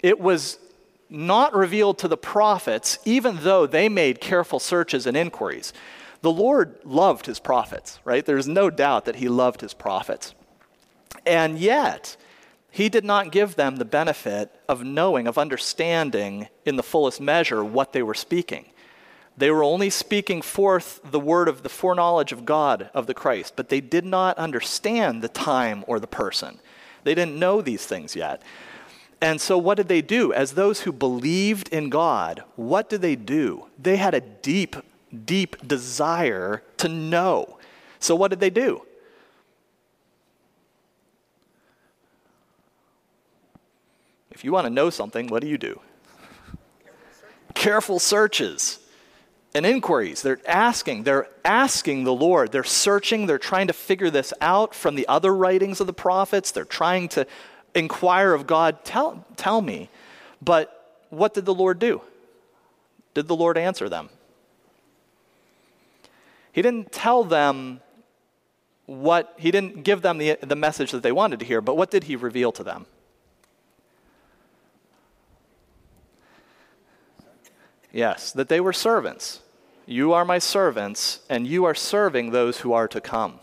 it 0.02 0.20
was 0.20 0.58
not 1.08 1.54
revealed 1.54 2.00
to 2.00 2.08
the 2.08 2.18
prophets, 2.18 2.98
even 3.06 3.38
though 3.42 3.68
they 3.68 3.90
made 3.90 4.20
careful 4.20 4.60
searches 4.60 5.06
and 5.06 5.16
inquiries. 5.16 5.72
The 6.22 6.32
Lord 6.32 6.76
loved 6.84 7.28
his 7.28 7.40
prophets, 7.40 8.00
right? 8.04 8.26
There's 8.26 8.48
no 8.48 8.72
doubt 8.72 9.06
that 9.06 9.18
he 9.18 9.30
loved 9.30 9.62
his 9.62 9.76
prophets. 9.76 10.34
And 11.28 11.60
yet, 11.60 12.18
he 12.76 12.90
did 12.90 13.06
not 13.06 13.32
give 13.32 13.56
them 13.56 13.78
the 13.78 13.86
benefit 13.86 14.52
of 14.68 14.84
knowing, 14.84 15.28
of 15.28 15.38
understanding 15.38 16.50
in 16.66 16.76
the 16.76 16.84
fullest 16.84 17.22
measure 17.22 17.64
what 17.64 17.94
they 17.94 18.04
were 18.04 18.14
speaking. 18.14 18.66
They 19.38 19.50
were 19.50 19.64
only 19.64 19.90
speaking 19.90 20.42
forth 20.42 21.00
the 21.10 21.20
word 21.22 21.48
of 21.48 21.64
the 21.64 21.70
foreknowledge 21.70 22.34
of 22.34 22.44
God, 22.44 22.90
of 22.94 23.08
the 23.08 23.14
Christ, 23.14 23.54
but 23.56 23.70
they 23.70 23.80
did 23.80 24.04
not 24.04 24.38
understand 24.38 25.22
the 25.22 25.30
time 25.30 25.86
or 25.88 26.02
the 26.02 26.06
person. 26.06 26.60
They 27.06 27.16
didn't 27.16 27.40
know 27.40 27.62
these 27.62 27.86
things 27.86 28.14
yet. 28.14 28.42
And 29.22 29.40
so, 29.40 29.58
what 29.58 29.78
did 29.78 29.88
they 29.88 30.02
do? 30.02 30.34
As 30.34 30.52
those 30.52 30.82
who 30.82 30.92
believed 30.92 31.70
in 31.70 31.90
God, 31.90 32.44
what 32.58 32.90
did 32.90 33.02
they 33.02 33.16
do? 33.16 33.68
They 33.82 33.96
had 33.96 34.14
a 34.14 34.20
deep, 34.20 34.76
deep 35.24 35.66
desire 35.66 36.62
to 36.76 36.90
know. 36.90 37.58
So, 38.00 38.18
what 38.18 38.32
did 38.32 38.42
they 38.42 38.50
do? 38.50 38.82
If 44.36 44.44
you 44.44 44.52
want 44.52 44.66
to 44.66 44.70
know 44.70 44.90
something, 44.90 45.28
what 45.28 45.42
do 45.42 45.48
you 45.48 45.58
do? 45.58 45.80
Careful 47.54 48.00
searches 48.00 48.80
and 49.56 49.66
inquiries. 49.66 50.22
They're 50.22 50.42
asking, 50.46 51.04
they're 51.04 51.30
asking 51.46 52.04
the 52.04 52.14
Lord. 52.14 52.52
They're 52.52 52.66
searching, 52.66 53.28
they're 53.28 53.38
trying 53.38 53.68
to 53.68 53.74
figure 53.74 54.10
this 54.10 54.34
out 54.42 54.76
from 54.76 54.96
the 54.96 55.08
other 55.08 55.34
writings 55.34 55.80
of 55.80 55.88
the 55.88 55.94
prophets. 55.94 56.52
They're 56.52 56.66
trying 56.66 57.08
to 57.10 57.26
inquire 57.74 58.34
of 58.34 58.46
God, 58.46 58.84
tell, 58.84 59.26
tell 59.38 59.62
me. 59.62 59.90
But 60.42 61.00
what 61.10 61.34
did 61.34 61.46
the 61.46 61.54
Lord 61.54 61.80
do? 61.80 62.02
Did 63.14 63.30
the 63.30 63.36
Lord 63.38 63.58
answer 63.58 63.88
them? 63.88 64.10
He 66.52 66.62
didn't 66.62 66.92
tell 66.92 67.24
them 67.24 67.80
what, 68.86 69.34
he 69.38 69.50
didn't 69.50 69.84
give 69.84 70.02
them 70.02 70.18
the, 70.18 70.38
the 70.42 70.56
message 70.58 70.92
that 70.92 71.04
they 71.04 71.14
wanted 71.14 71.40
to 71.40 71.46
hear, 71.46 71.62
but 71.62 71.78
what 71.78 71.90
did 71.90 72.04
he 72.04 72.18
reveal 72.18 72.52
to 72.52 72.64
them? 72.64 72.86
Yes, 77.96 78.34
that 78.34 78.50
they 78.50 78.60
were 78.60 78.74
servants. 78.74 79.40
You 79.86 80.12
are 80.12 80.26
my 80.26 80.38
servants, 80.38 81.22
and 81.30 81.48
you 81.48 81.64
are 81.64 81.74
serving 81.74 82.32
those 82.32 82.60
who 82.60 82.74
are 82.74 82.90
to 82.90 83.00
come. 83.00 83.40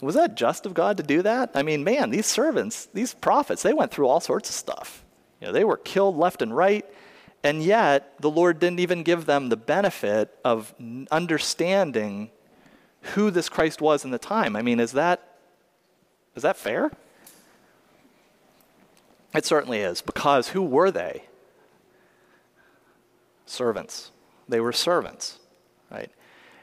Was 0.00 0.14
that 0.14 0.36
just 0.36 0.64
of 0.64 0.74
God 0.74 0.96
to 0.98 1.02
do 1.02 1.22
that? 1.22 1.50
I 1.54 1.64
mean, 1.64 1.82
man, 1.82 2.10
these 2.10 2.26
servants, 2.26 2.86
these 2.94 3.14
prophets, 3.14 3.64
they 3.64 3.72
went 3.72 3.90
through 3.90 4.06
all 4.06 4.20
sorts 4.20 4.48
of 4.48 4.54
stuff. 4.54 5.02
You 5.40 5.48
know, 5.48 5.52
they 5.52 5.64
were 5.64 5.76
killed 5.76 6.16
left 6.16 6.40
and 6.40 6.56
right, 6.56 6.86
and 7.42 7.60
yet 7.64 8.14
the 8.20 8.30
Lord 8.30 8.60
didn't 8.60 8.78
even 8.78 9.02
give 9.02 9.26
them 9.26 9.48
the 9.48 9.56
benefit 9.56 10.38
of 10.44 10.72
understanding 11.10 12.30
who 13.14 13.32
this 13.32 13.48
Christ 13.48 13.80
was 13.80 14.04
in 14.04 14.12
the 14.12 14.18
time. 14.18 14.54
I 14.54 14.62
mean, 14.62 14.78
is 14.78 14.92
that 14.92 15.36
is 16.36 16.44
that 16.44 16.56
fair? 16.56 16.92
It 19.34 19.44
certainly 19.44 19.80
is, 19.80 20.00
because 20.00 20.50
who 20.50 20.62
were 20.62 20.92
they? 20.92 21.24
Servants. 23.46 24.10
They 24.48 24.60
were 24.60 24.72
servants, 24.72 25.38
right? 25.90 26.10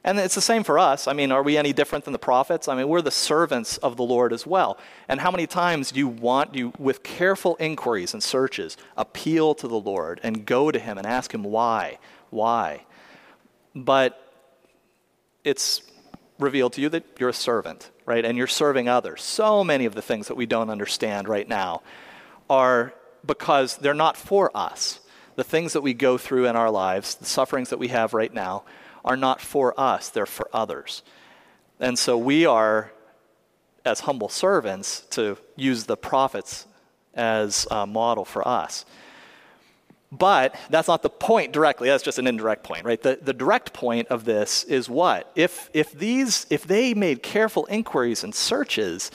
And 0.04 0.20
it's 0.20 0.36
the 0.36 0.42
same 0.42 0.64
for 0.64 0.80
us. 0.80 1.08
I 1.08 1.14
mean, 1.14 1.32
are 1.32 1.44
we 1.44 1.58
any 1.58 1.74
different 1.74 2.06
than 2.06 2.12
the 2.12 2.20
prophets? 2.20 2.68
I 2.68 2.76
mean, 2.76 2.88
we're 2.88 3.04
the 3.04 3.12
servants 3.12 3.78
of 3.78 3.98
the 3.98 4.04
Lord 4.04 4.34
as 4.34 4.48
well. 4.48 4.80
And 5.08 5.20
how 5.20 5.30
many 5.30 5.46
times 5.46 5.92
do 5.92 6.00
you 6.00 6.08
want, 6.08 6.56
you, 6.56 6.74
with 6.80 7.04
careful 7.04 7.56
inquiries 7.60 8.14
and 8.14 8.24
searches, 8.24 8.78
appeal 8.98 9.54
to 9.56 9.68
the 9.68 9.80
Lord 9.80 10.20
and 10.24 10.46
go 10.46 10.72
to 10.72 10.80
Him 10.80 10.98
and 10.98 11.06
ask 11.06 11.32
Him 11.32 11.44
why? 11.44 12.00
Why? 12.32 12.86
But 13.76 14.20
it's 15.44 15.84
revealed 16.40 16.74
to 16.74 16.82
you 16.82 16.90
that 16.90 17.06
you're 17.20 17.30
a 17.30 17.34
servant, 17.34 17.92
right? 18.08 18.26
And 18.26 18.38
you're 18.38 18.48
serving 18.48 18.90
others. 18.90 19.22
So 19.22 19.64
many 19.64 19.86
of 19.86 19.94
the 19.94 20.02
things 20.02 20.28
that 20.30 20.36
we 20.36 20.48
don't 20.48 20.72
understand 20.72 21.28
right 21.28 21.48
now 21.48 21.84
are 22.50 22.94
because 23.24 23.78
they're 23.78 23.94
not 23.94 24.18
for 24.18 24.50
us 24.58 25.00
the 25.42 25.50
things 25.50 25.74
that 25.74 25.82
we 25.82 25.96
go 25.96 26.20
through 26.20 26.46
in 26.46 26.56
our 26.56 26.70
lives, 26.70 27.16
the 27.16 27.26
sufferings 27.26 27.72
that 27.72 27.80
we 27.80 27.88
have 27.88 28.14
right 28.14 28.32
now, 28.32 28.64
are 29.04 29.18
not 29.18 29.42
for 29.42 29.74
us, 29.76 30.10
they're 30.10 30.28
for 30.28 30.48
others. 30.54 31.02
And 31.80 31.98
so 31.98 32.16
we 32.16 32.46
are, 32.46 32.92
as 33.84 34.02
humble 34.02 34.30
servants, 34.30 35.00
to 35.10 35.40
use 35.56 35.86
the 35.86 35.98
prophets 35.98 36.68
as 37.16 37.66
a 37.72 37.88
model 37.88 38.24
for 38.24 38.48
us. 38.48 38.86
But 40.12 40.54
that's 40.70 40.88
not 40.88 41.02
the 41.02 41.10
point 41.10 41.54
directly. 41.54 41.90
That's 41.90 42.04
just 42.04 42.20
an 42.20 42.28
indirect 42.28 42.62
point, 42.62 42.86
right? 42.86 43.02
The, 43.02 43.18
the 43.20 43.34
direct 43.34 43.74
point 43.74 44.10
of 44.10 44.26
this 44.26 44.64
is 44.66 44.88
what? 44.88 45.32
If, 45.36 45.72
if, 45.74 45.92
these, 45.92 46.46
if 46.52 46.66
they 46.66 46.94
made 46.94 47.24
careful 47.24 47.66
inquiries 47.66 48.24
and 48.24 48.36
searches, 48.36 49.10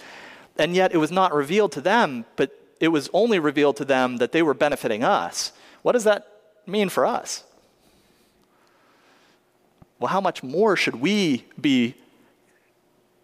and 0.59 0.75
yet 0.75 0.93
it 0.93 0.99
was 0.99 1.13
not 1.13 1.33
revealed 1.33 1.71
to 1.73 1.81
them, 1.81 2.25
but 2.35 2.51
it 2.81 2.89
was 2.89 3.09
only 3.13 3.39
revealed 3.39 3.77
to 3.77 3.85
them 3.85 4.17
that 4.17 4.33
they 4.33 4.43
were 4.43 4.55
benefiting 4.55 5.05
us, 5.05 5.53
what 5.87 5.93
does 5.93 6.03
that 6.03 6.27
mean 6.67 6.89
for 6.89 7.07
us? 7.07 7.45
Well, 10.01 10.09
how 10.09 10.21
much 10.21 10.43
more 10.43 10.75
should 10.75 10.97
we 10.97 11.45
be, 11.61 11.95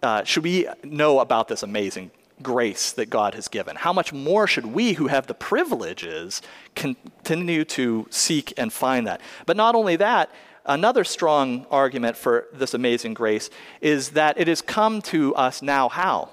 uh, 0.01 0.23
should 0.23 0.45
we 0.45 0.69
know 0.85 1.19
about 1.19 1.49
this 1.49 1.65
amazing 1.65 2.13
grace 2.41 2.93
that 2.93 3.11
God 3.11 3.35
has 3.35 3.49
given? 3.49 3.75
How 3.75 3.93
much 3.93 4.13
more 4.13 4.47
should 4.47 4.67
we, 4.67 4.93
who 4.93 5.09
have 5.09 5.27
the 5.27 5.35
privileges, 5.35 6.41
continue 6.77 7.65
to 7.65 8.07
seek 8.11 8.53
and 8.57 8.73
find 8.73 9.09
that? 9.09 9.21
But 9.45 9.57
not 9.57 9.75
only 9.75 9.97
that, 9.97 10.31
another 10.65 11.03
strong 11.03 11.67
argument 11.69 12.17
for 12.17 12.47
this 12.53 12.75
amazing 12.75 13.15
grace 13.15 13.51
is 13.81 14.11
that 14.11 14.39
it 14.39 14.47
has 14.47 14.63
come 14.63 15.03
to 15.03 15.35
us 15.35 15.63
now 15.63 15.89
how? 15.89 16.29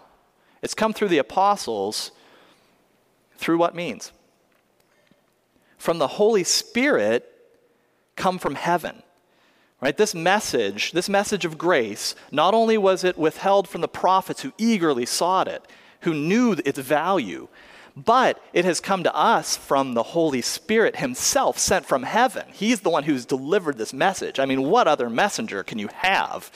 It's 0.62 0.76
come 0.76 0.94
through 0.94 1.08
the 1.08 1.18
apostles 1.18 2.12
through 3.36 3.58
what 3.58 3.74
means? 3.74 4.12
From 5.80 5.98
the 5.98 6.08
Holy 6.08 6.44
Spirit 6.44 7.26
come 8.16 8.38
from 8.38 8.54
heaven. 8.54 9.02
Right? 9.82 9.96
This 9.96 10.14
message, 10.14 10.92
this 10.92 11.08
message 11.08 11.46
of 11.46 11.58
grace, 11.58 12.14
not 12.32 12.54
only 12.54 12.78
was 12.78 13.06
it 13.06 13.18
withheld 13.18 13.68
from 13.68 13.80
the 13.82 13.88
prophets 13.88 14.42
who 14.42 14.52
eagerly 14.58 15.06
sought 15.06 15.48
it, 15.48 15.66
who 16.02 16.14
knew 16.14 16.58
its 16.66 16.78
value, 16.78 17.48
but 17.96 18.44
it 18.52 18.66
has 18.66 18.82
come 18.82 19.04
to 19.04 19.16
us 19.16 19.56
from 19.56 19.94
the 19.94 20.04
Holy 20.04 20.42
Spirit 20.42 20.98
Himself, 20.98 21.58
sent 21.58 21.86
from 21.86 22.04
heaven. 22.04 22.46
He's 22.52 22.82
the 22.82 22.90
one 22.90 23.04
who's 23.04 23.26
delivered 23.26 23.78
this 23.78 23.94
message. 23.94 24.38
I 24.38 24.46
mean, 24.46 24.64
what 24.64 24.88
other 24.88 25.10
messenger 25.10 25.64
can 25.64 25.80
you 25.80 25.90
have 25.96 26.52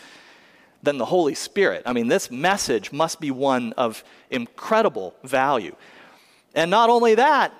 than 0.83 0.97
the 0.97 1.05
Holy 1.05 1.33
Spirit? 1.33 1.83
I 1.85 1.93
mean, 1.93 2.09
this 2.09 2.29
message 2.29 2.91
must 2.91 3.21
be 3.21 3.31
one 3.31 3.71
of 3.73 4.03
incredible 4.29 5.15
value. 5.23 5.75
And 6.53 6.69
not 6.69 6.89
only 6.89 7.15
that, 7.15 7.53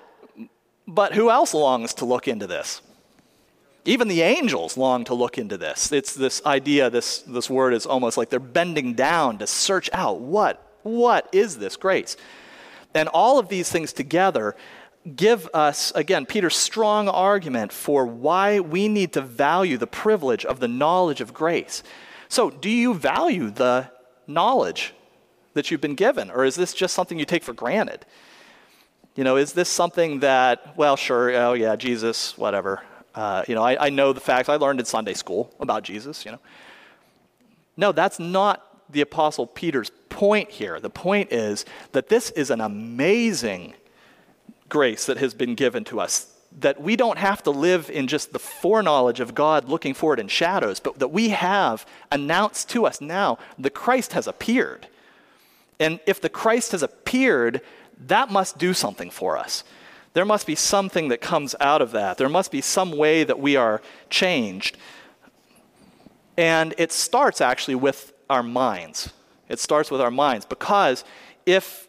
but 0.86 1.14
who 1.14 1.30
else 1.30 1.54
longs 1.54 1.94
to 1.94 2.04
look 2.04 2.28
into 2.28 2.46
this? 2.46 2.82
Even 3.84 4.08
the 4.08 4.22
angels 4.22 4.76
long 4.76 5.04
to 5.04 5.14
look 5.14 5.36
into 5.36 5.58
this. 5.58 5.92
It's 5.92 6.14
this 6.14 6.44
idea, 6.46 6.88
this, 6.88 7.18
this 7.20 7.50
word 7.50 7.74
is 7.74 7.84
almost 7.84 8.16
like 8.16 8.30
they're 8.30 8.40
bending 8.40 8.94
down 8.94 9.38
to 9.38 9.46
search 9.46 9.90
out 9.92 10.20
what, 10.20 10.78
what 10.82 11.28
is 11.32 11.58
this 11.58 11.76
grace? 11.76 12.16
And 12.94 13.08
all 13.08 13.38
of 13.38 13.48
these 13.48 13.70
things 13.70 13.92
together 13.92 14.56
give 15.16 15.48
us, 15.52 15.92
again, 15.94 16.24
Peter's 16.24 16.56
strong 16.56 17.08
argument 17.08 17.72
for 17.72 18.06
why 18.06 18.60
we 18.60 18.88
need 18.88 19.12
to 19.12 19.20
value 19.20 19.76
the 19.76 19.86
privilege 19.86 20.44
of 20.44 20.60
the 20.60 20.68
knowledge 20.68 21.20
of 21.20 21.34
grace. 21.34 21.82
So, 22.28 22.50
do 22.50 22.70
you 22.70 22.94
value 22.94 23.50
the 23.50 23.90
knowledge 24.26 24.94
that 25.52 25.70
you've 25.70 25.82
been 25.82 25.94
given, 25.94 26.30
or 26.30 26.44
is 26.44 26.56
this 26.56 26.72
just 26.72 26.94
something 26.94 27.18
you 27.18 27.26
take 27.26 27.44
for 27.44 27.52
granted? 27.52 28.06
You 29.16 29.22
know, 29.22 29.36
is 29.36 29.52
this 29.52 29.68
something 29.68 30.20
that, 30.20 30.76
well, 30.76 30.96
sure, 30.96 31.34
oh 31.36 31.52
yeah, 31.52 31.76
Jesus, 31.76 32.36
whatever. 32.36 32.82
Uh, 33.14 33.44
you 33.46 33.54
know, 33.54 33.62
I, 33.62 33.86
I 33.86 33.90
know 33.90 34.12
the 34.12 34.20
facts. 34.20 34.48
I 34.48 34.56
learned 34.56 34.80
in 34.80 34.86
Sunday 34.86 35.14
school 35.14 35.54
about 35.60 35.84
Jesus, 35.84 36.24
you 36.24 36.32
know. 36.32 36.40
No, 37.76 37.92
that's 37.92 38.18
not 38.18 38.90
the 38.90 39.00
Apostle 39.00 39.46
Peter's 39.46 39.90
point 40.08 40.50
here. 40.50 40.80
The 40.80 40.90
point 40.90 41.32
is 41.32 41.64
that 41.92 42.08
this 42.08 42.30
is 42.30 42.50
an 42.50 42.60
amazing 42.60 43.74
grace 44.68 45.06
that 45.06 45.18
has 45.18 45.32
been 45.32 45.54
given 45.54 45.84
to 45.84 46.00
us. 46.00 46.32
That 46.60 46.80
we 46.80 46.96
don't 46.96 47.18
have 47.18 47.42
to 47.44 47.50
live 47.50 47.90
in 47.90 48.08
just 48.08 48.32
the 48.32 48.38
foreknowledge 48.38 49.20
of 49.20 49.34
God 49.34 49.68
looking 49.68 49.94
forward 49.94 50.20
in 50.20 50.28
shadows, 50.28 50.80
but 50.80 50.98
that 50.98 51.08
we 51.08 51.30
have 51.30 51.86
announced 52.10 52.68
to 52.70 52.86
us 52.86 53.00
now 53.00 53.38
the 53.58 53.70
Christ 53.70 54.12
has 54.12 54.26
appeared. 54.26 54.88
And 55.80 55.98
if 56.06 56.20
the 56.20 56.28
Christ 56.28 56.72
has 56.72 56.82
appeared, 56.82 57.60
that 57.98 58.30
must 58.30 58.58
do 58.58 58.74
something 58.74 59.10
for 59.10 59.36
us. 59.38 59.64
There 60.14 60.24
must 60.24 60.46
be 60.46 60.54
something 60.54 61.08
that 61.08 61.20
comes 61.20 61.56
out 61.60 61.82
of 61.82 61.90
that. 61.92 62.18
There 62.18 62.28
must 62.28 62.52
be 62.52 62.60
some 62.60 62.96
way 62.96 63.24
that 63.24 63.40
we 63.40 63.56
are 63.56 63.82
changed. 64.10 64.76
And 66.36 66.74
it 66.78 66.92
starts 66.92 67.40
actually 67.40 67.74
with 67.74 68.12
our 68.30 68.42
minds. 68.42 69.12
It 69.48 69.58
starts 69.58 69.90
with 69.90 70.00
our 70.00 70.10
minds 70.10 70.46
because 70.46 71.04
if, 71.44 71.88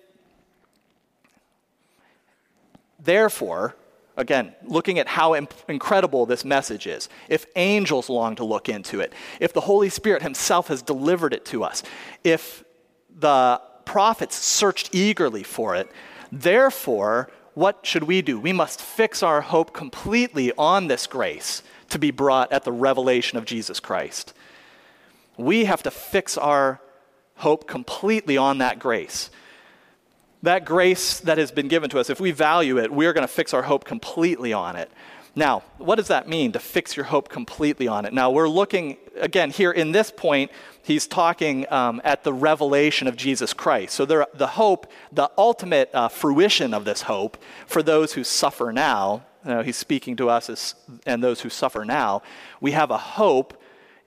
therefore, 3.00 3.76
again, 4.18 4.54
looking 4.64 5.00
at 5.00 5.08
how 5.08 5.36
imp- 5.36 5.54
incredible 5.68 6.26
this 6.26 6.44
message 6.44 6.88
is, 6.88 7.10
if 7.30 7.46
angels 7.56 8.10
long 8.10 8.36
to 8.36 8.44
look 8.44 8.70
into 8.70 9.00
it, 9.00 9.14
if 9.40 9.54
the 9.54 9.62
Holy 9.62 9.90
Spirit 9.90 10.24
Himself 10.24 10.68
has 10.68 10.82
delivered 10.82 11.34
it 11.34 11.46
to 11.46 11.64
us, 11.64 11.84
if 12.24 12.64
the 13.18 13.62
prophets 13.86 14.36
searched 14.36 14.94
eagerly 14.94 15.44
for 15.44 15.76
it. 15.76 15.90
Therefore, 16.32 17.30
what 17.54 17.86
should 17.86 18.04
we 18.04 18.22
do? 18.22 18.40
We 18.40 18.52
must 18.52 18.82
fix 18.82 19.24
our 19.24 19.42
hope 19.42 19.74
completely 19.74 20.52
on 20.58 20.88
this 20.88 21.08
grace 21.08 21.64
to 21.90 22.00
be 22.00 22.12
brought 22.12 22.52
at 22.52 22.64
the 22.64 22.72
revelation 22.72 23.38
of 23.38 23.46
Jesus 23.46 23.80
Christ. 23.80 24.34
We 25.38 25.66
have 25.66 25.84
to 25.84 25.92
fix 25.92 26.38
our 26.38 26.82
hope 27.38 27.68
completely 27.68 28.38
on 28.38 28.58
that 28.58 28.80
grace. 28.80 29.30
That 30.44 30.66
grace 30.66 31.20
that 31.22 31.38
has 31.38 31.52
been 31.52 31.68
given 31.68 31.90
to 31.92 32.00
us, 32.00 32.10
if 32.10 32.20
we 32.20 32.32
value 32.32 32.78
it, 32.78 32.92
we're 32.92 33.14
going 33.14 33.28
to 33.28 33.34
fix 33.34 33.54
our 33.54 33.64
hope 33.64 33.86
completely 33.86 34.54
on 34.54 34.76
it. 34.76 34.92
Now, 35.38 35.64
what 35.78 35.96
does 35.96 36.08
that 36.08 36.30
mean 36.30 36.54
to 36.54 36.60
fix 36.60 36.96
your 36.96 37.06
hope 37.06 37.28
completely 37.28 37.90
on 37.90 38.06
it? 38.06 38.14
Now, 38.14 38.32
we're 38.32 38.48
looking, 38.48 38.98
again, 39.20 39.52
here 39.52 39.72
in 39.72 39.92
this 39.92 40.10
point, 40.10 40.50
he's 40.82 41.08
talking 41.08 41.66
um, 41.72 42.02
at 42.06 42.24
the 42.24 42.32
revelation 42.32 43.08
of 43.08 43.18
Jesus 43.18 43.52
Christ. 43.54 43.94
So, 43.94 44.06
there, 44.06 44.28
the 44.34 44.48
hope, 44.48 44.88
the 45.12 45.30
ultimate 45.38 45.90
uh, 45.94 46.08
fruition 46.08 46.74
of 46.74 46.86
this 46.86 47.02
hope 47.04 47.38
for 47.68 47.84
those 47.84 48.14
who 48.14 48.24
suffer 48.24 48.72
now, 48.72 49.26
you 49.44 49.52
know, 49.52 49.62
he's 49.62 49.76
speaking 49.76 50.16
to 50.16 50.30
us 50.30 50.50
as, 50.50 50.76
and 51.06 51.22
those 51.22 51.42
who 51.42 51.50
suffer 51.50 51.84
now, 51.84 52.22
we 52.62 52.72
have 52.72 52.90
a 52.90 52.98
hope. 52.98 53.62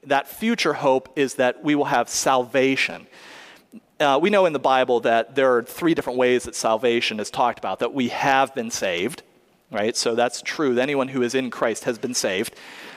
That 0.05 0.29
future 0.29 0.73
hope 0.73 1.11
is 1.15 1.35
that 1.35 1.63
we 1.63 1.75
will 1.75 1.85
have 1.85 2.09
salvation. 2.09 3.07
Uh, 4.01 4.19
we 4.21 4.31
know 4.31 4.47
in 4.47 4.53
the 4.53 4.59
Bible 4.59 5.01
that 5.01 5.35
there 5.35 5.57
are 5.57 5.63
three 5.63 5.93
different 5.93 6.19
ways 6.19 6.45
that 6.45 6.55
salvation 6.55 7.21
is 7.21 7.31
talked 7.31 7.59
about 7.59 7.81
that 7.81 7.93
we 7.93 8.09
have 8.09 8.55
been 8.55 8.71
saved, 8.71 9.23
right? 9.71 9.97
So 9.97 10.15
that's 10.15 10.43
true. 10.43 10.79
Anyone 10.79 11.09
who 11.09 11.23
is 11.23 11.35
in 11.35 11.51
Christ 11.51 11.85
has 11.85 11.99
been 11.99 12.15
saved. 12.15 12.55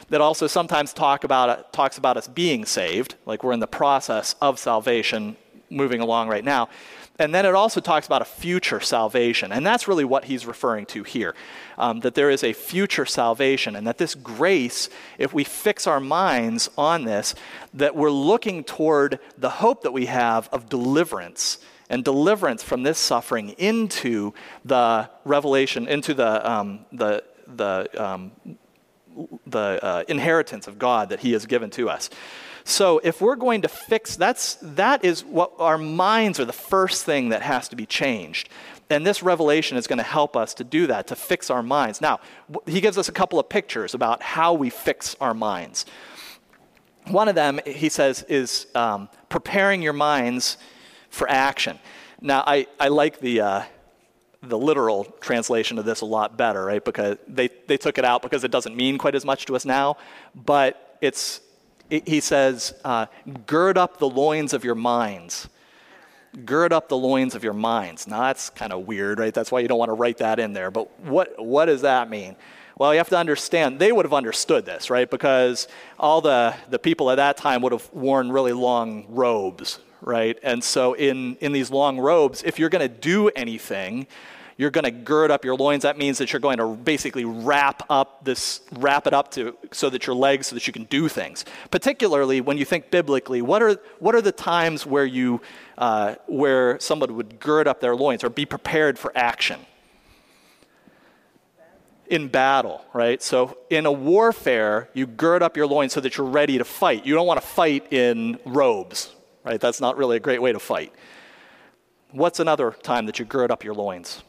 That 0.10 0.20
also 0.20 0.48
sometimes 0.48 0.92
talk 0.92 1.24
about, 1.24 1.72
talks 1.72 1.98
about 1.98 2.18
us 2.18 2.28
being 2.28 2.66
saved, 2.66 3.16
like 3.26 3.44
we're 3.44 3.54
in 3.54 3.62
the 3.62 3.68
process 3.68 4.36
of 4.42 4.60
salvation 4.60 5.38
moving 5.70 6.02
along 6.02 6.28
right 6.28 6.44
now. 6.44 6.68
And 7.18 7.36
then 7.36 7.46
it 7.46 7.54
also 7.54 7.80
talks 7.80 8.08
about 8.08 8.22
a 8.22 8.26
future 8.26 8.80
salvation. 8.80 9.52
And 9.52 9.66
that's 9.66 9.88
really 9.88 10.04
what 10.04 10.26
he's 10.26 10.46
referring 10.46 10.86
to 10.88 11.04
here 11.04 11.36
um, 11.78 12.00
that 12.02 12.16
there 12.16 12.30
is 12.30 12.44
a 12.44 12.52
future 12.54 13.06
salvation, 13.06 13.76
and 13.76 13.88
that 13.88 13.98
this 13.98 14.16
grace, 14.16 14.90
if 15.18 15.34
we 15.34 15.44
fix 15.44 15.88
our 15.88 16.00
minds 16.00 16.70
on 16.78 17.06
this, 17.06 17.36
that 17.74 17.96
we're 17.96 18.12
looking 18.12 18.64
toward 18.64 19.20
the 19.38 19.50
hope 19.50 19.84
that 19.84 19.92
we 19.92 20.08
have 20.08 20.50
of 20.52 20.68
deliverance 20.68 21.60
and 21.92 22.06
deliverance 22.06 22.64
from 22.64 22.84
this 22.84 22.98
suffering 22.98 23.50
into 23.58 24.34
the 24.66 25.10
revelation, 25.26 25.88
into 25.88 26.14
the, 26.14 26.50
um, 26.50 26.86
the, 26.94 27.24
the, 27.48 28.04
um, 28.04 28.32
the 29.46 29.80
uh, 29.84 30.04
inheritance 30.08 30.68
of 30.68 30.80
God 30.80 31.10
that 31.10 31.20
He 31.20 31.34
has 31.34 31.46
given 31.46 31.70
to 31.72 31.90
us. 31.90 32.10
So 32.64 33.00
if 33.04 33.22
we're 33.22 33.36
going 33.36 33.64
to 33.64 33.68
fix 33.68 34.16
that's 34.16 34.56
that 34.62 35.04
is 35.04 35.26
what 35.26 35.52
our 35.58 35.78
minds 35.78 36.40
are 36.40 36.46
the 36.46 36.54
first 36.54 37.04
thing 37.06 37.30
that 37.30 37.42
has 37.42 37.68
to 37.70 37.76
be 37.76 37.86
changed. 37.86 38.50
And 38.90 39.06
this 39.06 39.24
revelation 39.24 39.78
is 39.78 39.88
going 39.88 39.98
to 39.98 40.04
help 40.04 40.38
us 40.38 40.54
to 40.56 40.64
do 40.64 40.88
that, 40.88 41.08
to 41.08 41.16
fix 41.16 41.50
our 41.50 41.64
minds. 41.64 42.02
Now, 42.02 42.20
he 42.66 42.82
gives 42.82 42.98
us 42.98 43.10
a 43.10 43.12
couple 43.12 43.40
of 43.40 43.50
pictures 43.50 43.94
about 43.94 44.22
how 44.22 44.54
we 44.54 44.70
fix 44.70 45.16
our 45.20 45.34
minds. 45.34 45.86
One 47.08 47.28
of 47.28 47.36
them, 47.36 47.60
he 47.66 47.90
says, 47.90 48.24
is 48.30 48.68
um, 48.76 49.10
preparing 49.28 49.82
your 49.82 49.94
minds 49.94 50.58
for 51.12 51.30
action. 51.30 51.78
Now, 52.20 52.44
I, 52.48 52.66
I 52.80 52.88
like 52.88 53.20
the, 53.20 53.42
uh, 53.42 53.64
the 54.42 54.58
literal 54.58 55.06
translation 55.20 55.78
of 55.78 55.86
this 55.86 56.02
a 56.02 56.06
lot 56.06 56.38
better, 56.38 56.66
right? 56.66 56.84
Because 56.84 57.18
they, 57.28 57.50
they 57.68 57.78
took 57.78 58.00
it 58.00 58.06
out 58.06 58.24
because 58.24 58.44
it 58.44 58.50
doesn't 58.50 58.76
mean 58.76 58.98
quite 58.98 59.14
as 59.14 59.24
much 59.24 59.46
to 59.46 59.56
us 59.56 59.66
now. 59.66 59.98
But 60.34 60.98
it's, 61.02 61.42
he 61.90 62.22
says, 62.22 62.74
uh, 62.84 63.06
gird 63.46 63.78
up 63.78 64.00
the 64.00 64.10
loins 64.10 64.54
of 64.54 64.64
your 64.64 64.76
minds. 64.76 65.48
Gird 66.46 66.72
up 66.72 66.88
the 66.88 66.98
loins 66.98 67.36
of 67.36 67.44
your 67.44 67.54
minds. 67.54 68.08
Now, 68.08 68.22
that's 68.22 68.50
kind 68.50 68.72
of 68.72 68.88
weird, 68.88 69.20
right? 69.20 69.34
That's 69.34 69.52
why 69.52 69.60
you 69.60 69.68
don't 69.68 69.78
want 69.78 69.90
to 69.90 69.96
write 69.96 70.20
that 70.20 70.40
in 70.40 70.54
there. 70.54 70.72
But 70.72 71.00
what, 71.02 71.44
what 71.44 71.66
does 71.66 71.82
that 71.82 72.10
mean? 72.10 72.36
Well, 72.78 72.94
you 72.94 73.00
have 73.00 73.10
to 73.10 73.18
understand, 73.18 73.80
they 73.80 73.92
would 73.92 74.06
have 74.06 74.14
understood 74.14 74.66
this, 74.66 74.90
right? 74.90 75.10
Because 75.10 75.68
all 76.00 76.22
the, 76.22 76.56
the 76.70 76.80
people 76.80 77.12
at 77.12 77.16
that 77.16 77.36
time 77.36 77.62
would 77.64 77.74
have 77.74 77.88
worn 77.94 78.32
really 78.32 78.54
long 78.54 79.06
robes, 79.10 79.80
right? 80.02 80.38
And 80.44 80.64
so, 80.64 80.94
in, 80.94 81.36
in 81.38 81.52
these 81.52 81.72
long 81.72 82.00
robes, 82.00 82.44
if 82.44 82.60
you're 82.60 82.70
going 82.70 82.88
to 82.88 82.94
do 82.94 83.30
anything, 83.30 84.08
you're 84.58 84.70
going 84.70 84.84
to 84.84 84.92
gird 84.92 85.32
up 85.32 85.44
your 85.44 85.56
loins. 85.56 85.84
That 85.84 85.98
means 85.98 86.20
that 86.20 86.32
you're 86.32 86.40
going 86.40 86.58
to 86.58 86.68
basically 86.68 87.26
wrap 87.26 87.84
up 87.90 88.24
this, 88.24 88.62
wrap 88.74 89.08
it 89.08 89.14
up 89.14 89.32
to 89.32 89.58
so 89.72 89.90
that 89.90 90.06
your 90.06 90.16
legs, 90.16 90.48
so 90.48 90.56
that 90.56 90.68
you 90.68 90.74
can 90.74 90.84
do 90.84 91.08
things. 91.08 91.46
Particularly 91.72 92.42
when 92.42 92.58
you 92.58 92.66
think 92.66 92.92
biblically, 92.92 93.42
what 93.42 93.64
are 93.64 93.80
what 94.00 94.14
are 94.14 94.22
the 94.22 94.32
times 94.32 94.86
where 94.86 95.06
you, 95.06 95.42
uh, 95.80 96.16
where 96.28 96.80
somebody 96.80 97.12
would 97.14 97.40
gird 97.40 97.68
up 97.68 97.80
their 97.80 97.96
loins 97.96 98.24
or 98.24 98.30
be 98.30 98.46
prepared 98.46 99.00
for 99.00 99.12
action? 99.16 99.60
in 102.12 102.28
battle, 102.28 102.84
right? 102.94 103.24
So 103.24 103.58
in 103.70 103.86
a 103.86 103.92
warfare, 103.92 104.90
you 104.94 105.08
gird 105.08 105.42
up 105.42 105.56
your 105.56 105.66
loins 105.66 105.94
so 105.94 106.02
that 106.02 106.18
you're 106.18 106.28
ready 106.28 106.58
to 106.58 106.66
fight. 106.66 107.06
You 107.06 107.16
don't 107.16 107.26
want 107.26 107.42
to 107.42 107.48
fight 107.48 107.94
in 107.94 108.38
robes, 108.46 109.16
right? 109.44 109.60
That's 109.60 109.82
not 109.82 109.98
really 109.98 110.18
a 110.18 110.20
great 110.20 110.42
way 110.42 110.52
to 110.52 110.60
fight. 110.60 110.94
What's 112.12 112.40
another 112.40 112.72
time 112.72 113.06
that 113.06 113.20
you 113.20 113.26
gird 113.26 113.52
up 113.52 113.64
your 113.64 113.74
loins? 113.74 114.24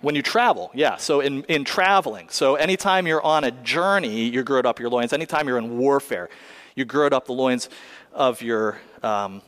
When 0.00 0.14
you 0.14 0.22
travel, 0.22 0.70
yeah. 0.74 0.96
So 0.96 1.20
in, 1.20 1.44
in 1.44 1.64
traveling, 1.64 2.28
so 2.28 2.56
anytime 2.56 3.06
you're 3.06 3.22
on 3.22 3.44
a 3.44 3.50
journey, 3.50 4.28
you 4.28 4.42
gird 4.42 4.66
up 4.66 4.78
your 4.78 4.90
loins. 4.90 5.12
Anytime 5.12 5.48
you're 5.48 5.58
in 5.58 5.78
warfare, 5.78 6.28
you 6.74 6.84
gird 6.84 7.14
up 7.14 7.24
the 7.26 7.32
loins 7.32 7.70
of 8.12 8.42
your 8.42 8.78
um, 9.02 9.40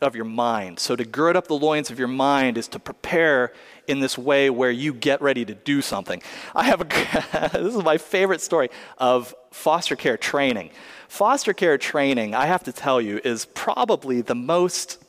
of 0.00 0.16
your 0.16 0.24
mind. 0.24 0.78
So 0.78 0.96
to 0.96 1.04
gird 1.04 1.36
up 1.36 1.46
the 1.46 1.54
loins 1.54 1.90
of 1.90 1.98
your 1.98 2.08
mind 2.08 2.56
is 2.56 2.68
to 2.68 2.78
prepare 2.78 3.52
in 3.86 4.00
this 4.00 4.16
way 4.16 4.48
where 4.48 4.70
you 4.70 4.94
get 4.94 5.20
ready 5.20 5.44
to 5.44 5.54
do 5.54 5.82
something. 5.82 6.22
I 6.54 6.64
have 6.64 6.80
a 6.80 6.84
this 7.52 7.74
is 7.74 7.82
my 7.82 7.98
favorite 7.98 8.40
story 8.40 8.70
of 8.98 9.34
foster 9.50 9.96
care 9.96 10.16
training. 10.16 10.70
Foster 11.10 11.52
care 11.52 11.76
training, 11.76 12.36
I 12.36 12.46
have 12.46 12.62
to 12.62 12.72
tell 12.72 13.00
you, 13.00 13.20
is 13.24 13.44
probably 13.46 14.20
the 14.20 14.36
most 14.36 15.02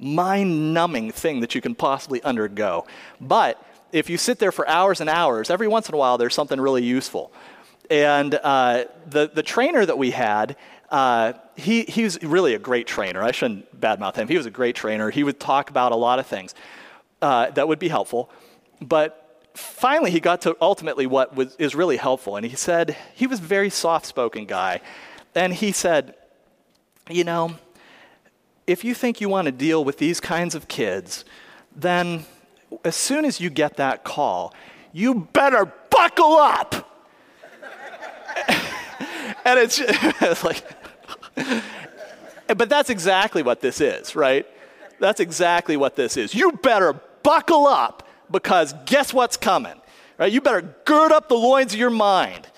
mind 0.00 0.74
numbing 0.74 1.12
thing 1.12 1.38
that 1.40 1.54
you 1.54 1.60
can 1.60 1.76
possibly 1.76 2.20
undergo. 2.24 2.88
But 3.20 3.64
if 3.92 4.10
you 4.10 4.18
sit 4.18 4.40
there 4.40 4.50
for 4.50 4.68
hours 4.68 5.00
and 5.00 5.08
hours, 5.08 5.48
every 5.48 5.68
once 5.68 5.88
in 5.88 5.94
a 5.94 5.96
while 5.96 6.18
there's 6.18 6.34
something 6.34 6.60
really 6.60 6.82
useful. 6.82 7.32
And 7.88 8.34
uh, 8.34 8.86
the, 9.06 9.30
the 9.32 9.44
trainer 9.44 9.86
that 9.86 9.96
we 9.96 10.10
had, 10.10 10.56
uh, 10.90 11.34
he, 11.54 11.84
he 11.84 12.02
was 12.02 12.20
really 12.24 12.54
a 12.54 12.58
great 12.58 12.88
trainer. 12.88 13.22
I 13.22 13.30
shouldn't 13.30 13.80
badmouth 13.80 14.16
him. 14.16 14.26
He 14.26 14.36
was 14.36 14.46
a 14.46 14.50
great 14.50 14.74
trainer. 14.74 15.10
He 15.10 15.22
would 15.22 15.38
talk 15.38 15.70
about 15.70 15.92
a 15.92 15.96
lot 15.96 16.18
of 16.18 16.26
things 16.26 16.52
uh, 17.22 17.50
that 17.50 17.68
would 17.68 17.78
be 17.78 17.88
helpful. 17.88 18.28
But 18.82 19.25
finally, 19.56 20.10
he 20.10 20.20
got 20.20 20.42
to 20.42 20.56
ultimately 20.60 21.06
what 21.06 21.34
was, 21.34 21.56
is 21.56 21.74
really 21.74 21.96
helpful. 21.96 22.36
And 22.36 22.46
he 22.46 22.56
said, 22.56 22.96
he 23.14 23.26
was 23.26 23.40
a 23.40 23.42
very 23.42 23.70
soft 23.70 24.06
spoken 24.06 24.46
guy. 24.46 24.80
And 25.34 25.52
he 25.52 25.72
said, 25.72 26.14
You 27.10 27.24
know, 27.24 27.56
if 28.66 28.84
you 28.84 28.94
think 28.94 29.20
you 29.20 29.28
want 29.28 29.46
to 29.46 29.52
deal 29.52 29.84
with 29.84 29.98
these 29.98 30.20
kinds 30.20 30.54
of 30.54 30.68
kids, 30.68 31.24
then 31.74 32.24
as 32.84 32.96
soon 32.96 33.24
as 33.24 33.40
you 33.40 33.50
get 33.50 33.76
that 33.76 34.04
call, 34.04 34.54
you 34.92 35.28
better 35.32 35.72
buckle 35.90 36.36
up. 36.36 36.74
and 39.44 39.58
it's, 39.58 39.80
it's 39.80 40.42
like, 40.42 40.64
but 42.56 42.68
that's 42.68 42.90
exactly 42.90 43.42
what 43.42 43.60
this 43.60 43.80
is, 43.80 44.16
right? 44.16 44.46
That's 44.98 45.20
exactly 45.20 45.76
what 45.76 45.96
this 45.96 46.16
is. 46.16 46.34
You 46.34 46.52
better 46.52 46.94
buckle 47.22 47.66
up 47.66 48.05
because 48.30 48.74
guess 48.84 49.12
what's 49.12 49.36
coming, 49.36 49.74
right? 50.18 50.32
You 50.32 50.40
better 50.40 50.74
gird 50.84 51.12
up 51.12 51.28
the 51.28 51.34
loins 51.34 51.72
of 51.72 51.78
your 51.78 51.90
mind. 51.90 52.48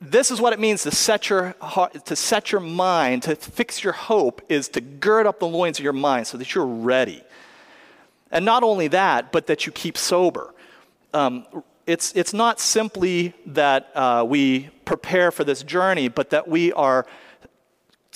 This 0.00 0.30
is 0.30 0.40
what 0.40 0.52
it 0.52 0.60
means 0.60 0.84
to 0.84 0.92
set 0.92 1.28
your 1.28 1.56
heart, 1.60 2.04
to 2.06 2.14
set 2.14 2.52
your 2.52 2.60
mind, 2.60 3.24
to 3.24 3.34
fix 3.34 3.82
your 3.82 3.92
hope, 3.92 4.42
is 4.48 4.68
to 4.70 4.80
gird 4.80 5.26
up 5.26 5.40
the 5.40 5.48
loins 5.48 5.78
of 5.78 5.84
your 5.84 5.92
mind 5.92 6.26
so 6.26 6.38
that 6.38 6.54
you're 6.54 6.66
ready. 6.66 7.22
And 8.30 8.44
not 8.44 8.62
only 8.62 8.88
that, 8.88 9.32
but 9.32 9.48
that 9.48 9.66
you 9.66 9.72
keep 9.72 9.98
sober. 9.98 10.54
Um, 11.12 11.46
it's, 11.86 12.12
it's 12.12 12.34
not 12.34 12.60
simply 12.60 13.32
that 13.46 13.90
uh, 13.94 14.24
we 14.28 14.68
prepare 14.84 15.30
for 15.30 15.42
this 15.42 15.62
journey, 15.62 16.08
but 16.08 16.30
that 16.30 16.46
we 16.46 16.72
are 16.74 17.06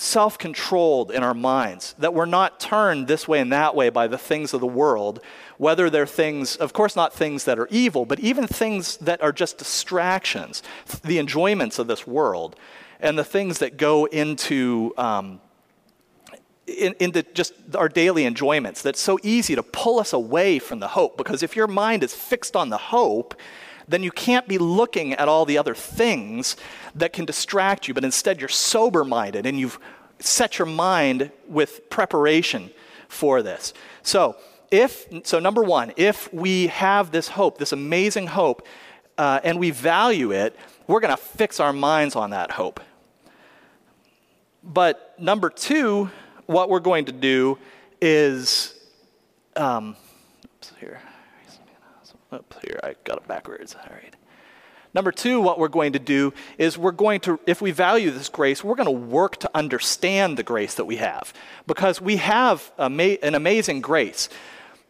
self 0.02 0.36
controlled 0.36 1.10
in 1.10 1.22
our 1.22 1.34
minds, 1.34 1.94
that 1.98 2.12
we're 2.12 2.26
not 2.26 2.58
turned 2.58 3.06
this 3.06 3.28
way 3.28 3.40
and 3.40 3.52
that 3.52 3.74
way 3.74 3.88
by 3.88 4.06
the 4.06 4.18
things 4.18 4.52
of 4.52 4.60
the 4.60 4.66
world, 4.66 5.20
whether 5.58 5.88
they're 5.88 6.06
things, 6.06 6.56
of 6.56 6.72
course, 6.72 6.96
not 6.96 7.14
things 7.14 7.44
that 7.44 7.58
are 7.58 7.68
evil, 7.70 8.04
but 8.04 8.18
even 8.20 8.46
things 8.46 8.96
that 8.98 9.22
are 9.22 9.32
just 9.32 9.58
distractions, 9.58 10.62
the 11.04 11.18
enjoyments 11.18 11.78
of 11.78 11.86
this 11.86 12.06
world, 12.06 12.56
and 13.00 13.16
the 13.16 13.24
things 13.24 13.58
that 13.58 13.76
go 13.76 14.06
into. 14.06 14.92
Um, 14.98 15.40
in, 16.64 16.94
into 17.00 17.24
just 17.24 17.54
our 17.74 17.88
daily 17.88 18.24
enjoyments 18.24 18.82
that's 18.82 19.00
so 19.00 19.18
easy 19.24 19.56
to 19.56 19.64
pull 19.64 19.98
us 19.98 20.12
away 20.12 20.60
from 20.60 20.78
the 20.78 20.86
hope 20.86 21.16
because 21.16 21.42
if 21.42 21.56
your 21.56 21.66
mind 21.66 22.04
is 22.04 22.14
fixed 22.14 22.54
on 22.54 22.70
the 22.70 22.78
hope 22.78 23.34
then 23.88 24.02
you 24.02 24.10
can't 24.10 24.48
be 24.48 24.58
looking 24.58 25.12
at 25.14 25.28
all 25.28 25.44
the 25.44 25.58
other 25.58 25.74
things 25.74 26.56
that 26.94 27.12
can 27.12 27.24
distract 27.24 27.88
you 27.88 27.94
but 27.94 28.04
instead 28.04 28.40
you're 28.40 28.48
sober 28.48 29.04
minded 29.04 29.46
and 29.46 29.58
you've 29.58 29.78
set 30.18 30.58
your 30.58 30.66
mind 30.66 31.30
with 31.48 31.88
preparation 31.90 32.70
for 33.08 33.42
this 33.42 33.74
so 34.02 34.36
if 34.70 35.06
so 35.24 35.38
number 35.38 35.62
one 35.62 35.92
if 35.96 36.32
we 36.32 36.68
have 36.68 37.10
this 37.10 37.28
hope 37.28 37.58
this 37.58 37.72
amazing 37.72 38.26
hope 38.26 38.66
uh, 39.18 39.40
and 39.44 39.58
we 39.58 39.70
value 39.70 40.32
it 40.32 40.56
we're 40.86 41.00
going 41.00 41.14
to 41.14 41.22
fix 41.22 41.60
our 41.60 41.72
minds 41.72 42.16
on 42.16 42.30
that 42.30 42.52
hope 42.52 42.80
but 44.62 45.14
number 45.18 45.50
two 45.50 46.10
what 46.46 46.68
we're 46.68 46.80
going 46.80 47.04
to 47.04 47.12
do 47.12 47.58
is 48.00 48.74
um, 49.56 49.96
here. 50.78 51.00
Up 52.32 52.54
here, 52.64 52.80
I 52.82 52.94
got 53.04 53.18
it 53.18 53.28
backwards. 53.28 53.74
All 53.74 53.94
right. 53.94 54.14
Number 54.94 55.12
two, 55.12 55.40
what 55.40 55.58
we're 55.58 55.68
going 55.68 55.92
to 55.92 55.98
do 55.98 56.32
is 56.56 56.78
we're 56.78 56.90
going 56.90 57.20
to, 57.20 57.38
if 57.46 57.60
we 57.60 57.72
value 57.72 58.10
this 58.10 58.30
grace, 58.30 58.64
we're 58.64 58.74
going 58.74 58.86
to 58.86 58.90
work 58.90 59.36
to 59.38 59.50
understand 59.54 60.38
the 60.38 60.42
grace 60.42 60.74
that 60.76 60.86
we 60.86 60.96
have 60.96 61.34
because 61.66 62.00
we 62.00 62.16
have 62.16 62.70
an 62.78 63.34
amazing 63.34 63.82
grace. 63.82 64.30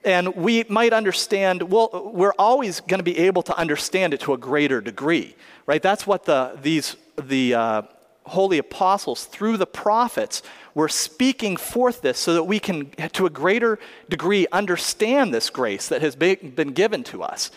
And 0.04 0.36
we 0.36 0.64
might 0.68 0.92
understand, 0.92 1.70
well, 1.70 2.12
we're 2.14 2.34
always 2.38 2.80
going 2.80 2.98
to 2.98 3.04
be 3.04 3.18
able 3.18 3.42
to 3.42 3.56
understand 3.56 4.14
it 4.14 4.20
to 4.20 4.34
a 4.34 4.38
greater 4.38 4.80
degree, 4.80 5.34
right? 5.66 5.82
That's 5.82 6.06
what 6.06 6.24
the, 6.24 6.58
these, 6.62 6.96
the 7.16 7.54
uh, 7.54 7.82
holy 8.24 8.58
apostles, 8.58 9.24
through 9.24 9.56
the 9.56 9.66
prophets, 9.66 10.42
were 10.74 10.88
speaking 10.88 11.56
forth 11.56 12.02
this 12.02 12.18
so 12.18 12.34
that 12.34 12.44
we 12.44 12.58
can, 12.58 12.90
to 13.12 13.26
a 13.26 13.30
greater 13.30 13.78
degree, 14.08 14.46
understand 14.52 15.32
this 15.32 15.50
grace 15.50 15.88
that 15.88 16.00
has 16.00 16.16
been 16.16 16.72
given 16.72 17.04
to 17.04 17.22
us. 17.22 17.50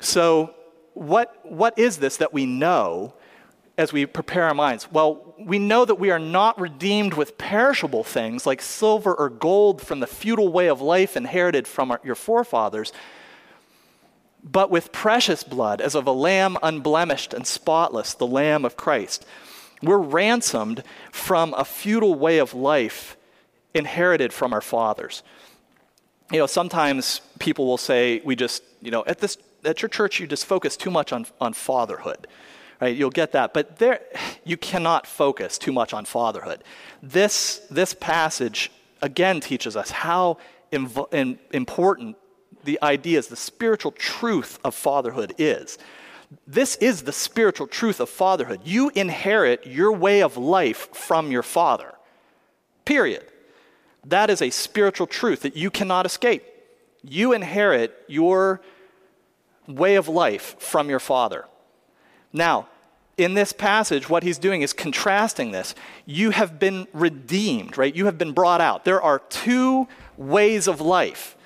So, 0.00 0.54
what, 0.94 1.38
what 1.44 1.78
is 1.78 1.98
this 1.98 2.16
that 2.18 2.32
we 2.32 2.46
know 2.46 3.14
as 3.78 3.92
we 3.92 4.06
prepare 4.06 4.44
our 4.44 4.54
minds? 4.54 4.90
Well, 4.90 5.34
we 5.38 5.58
know 5.58 5.84
that 5.84 5.94
we 5.94 6.10
are 6.10 6.18
not 6.18 6.60
redeemed 6.60 7.14
with 7.14 7.38
perishable 7.38 8.04
things 8.04 8.46
like 8.46 8.60
silver 8.60 9.14
or 9.14 9.30
gold 9.30 9.80
from 9.80 10.00
the 10.00 10.06
futile 10.06 10.52
way 10.52 10.68
of 10.68 10.80
life 10.80 11.16
inherited 11.16 11.66
from 11.66 11.90
our, 11.92 12.00
your 12.04 12.14
forefathers, 12.14 12.92
but 14.42 14.70
with 14.70 14.92
precious 14.92 15.42
blood, 15.42 15.80
as 15.80 15.94
of 15.94 16.06
a 16.06 16.12
lamb 16.12 16.56
unblemished 16.62 17.34
and 17.34 17.46
spotless, 17.46 18.14
the 18.14 18.26
Lamb 18.26 18.64
of 18.64 18.76
Christ. 18.76 19.26
We're 19.82 19.98
ransomed 19.98 20.82
from 21.10 21.54
a 21.54 21.64
futile 21.64 22.14
way 22.14 22.38
of 22.38 22.54
life 22.54 23.16
inherited 23.74 24.32
from 24.32 24.52
our 24.52 24.60
fathers. 24.60 25.22
You 26.30 26.38
know, 26.38 26.46
sometimes 26.46 27.20
people 27.38 27.66
will 27.66 27.78
say, 27.78 28.20
we 28.24 28.36
just, 28.36 28.62
you 28.80 28.90
know, 28.90 29.04
at 29.06 29.18
this 29.18 29.36
at 29.64 29.82
your 29.82 29.88
church, 29.88 30.20
you 30.20 30.26
just 30.26 30.46
focus 30.46 30.76
too 30.76 30.90
much 30.90 31.12
on, 31.12 31.26
on 31.40 31.52
fatherhood. 31.52 32.26
Right? 32.80 32.96
You'll 32.96 33.10
get 33.10 33.32
that. 33.32 33.52
But 33.52 33.78
there, 33.78 34.00
you 34.44 34.56
cannot 34.56 35.06
focus 35.06 35.58
too 35.58 35.72
much 35.72 35.92
on 35.92 36.04
fatherhood. 36.04 36.64
This, 37.02 37.66
this 37.70 37.94
passage, 37.94 38.70
again, 39.02 39.40
teaches 39.40 39.76
us 39.76 39.90
how 39.90 40.38
inv- 40.72 41.38
important 41.52 42.16
the 42.64 42.78
ideas, 42.82 43.28
the 43.28 43.36
spiritual 43.36 43.92
truth 43.92 44.58
of 44.64 44.74
fatherhood 44.74 45.34
is. 45.38 45.78
This 46.46 46.76
is 46.76 47.02
the 47.02 47.12
spiritual 47.12 47.66
truth 47.66 48.00
of 48.00 48.08
fatherhood. 48.08 48.60
You 48.64 48.90
inherit 48.94 49.66
your 49.66 49.92
way 49.92 50.22
of 50.22 50.36
life 50.36 50.88
from 50.94 51.30
your 51.32 51.42
father. 51.42 51.94
Period. 52.84 53.24
That 54.04 54.30
is 54.30 54.40
a 54.40 54.50
spiritual 54.50 55.06
truth 55.06 55.40
that 55.42 55.56
you 55.56 55.70
cannot 55.70 56.06
escape. 56.06 56.44
You 57.02 57.32
inherit 57.32 57.96
your 58.06 58.60
way 59.66 59.96
of 59.96 60.08
life 60.08 60.56
from 60.58 60.88
your 60.88 61.00
father. 61.00 61.46
Now, 62.32 62.68
in 63.16 63.34
this 63.34 63.52
passage, 63.52 64.08
what 64.08 64.22
he's 64.22 64.38
doing 64.38 64.62
is 64.62 64.72
contrasting 64.72 65.50
this. 65.50 65.74
You 66.06 66.30
have 66.30 66.58
been 66.58 66.86
redeemed, 66.92 67.76
right? 67.76 67.94
You 67.94 68.06
have 68.06 68.18
been 68.18 68.32
brought 68.32 68.60
out. 68.60 68.84
There 68.84 69.02
are 69.02 69.18
two 69.18 69.88
ways 70.16 70.66
of 70.66 70.80
life. 70.80 71.36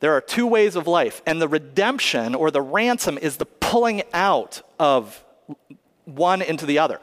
There 0.00 0.12
are 0.12 0.20
two 0.20 0.46
ways 0.46 0.76
of 0.76 0.86
life. 0.86 1.22
And 1.26 1.40
the 1.40 1.48
redemption 1.48 2.34
or 2.34 2.50
the 2.50 2.62
ransom 2.62 3.18
is 3.18 3.36
the 3.36 3.46
pulling 3.46 4.02
out 4.12 4.62
of 4.78 5.24
one 6.04 6.42
into 6.42 6.66
the 6.66 6.78
other. 6.78 7.00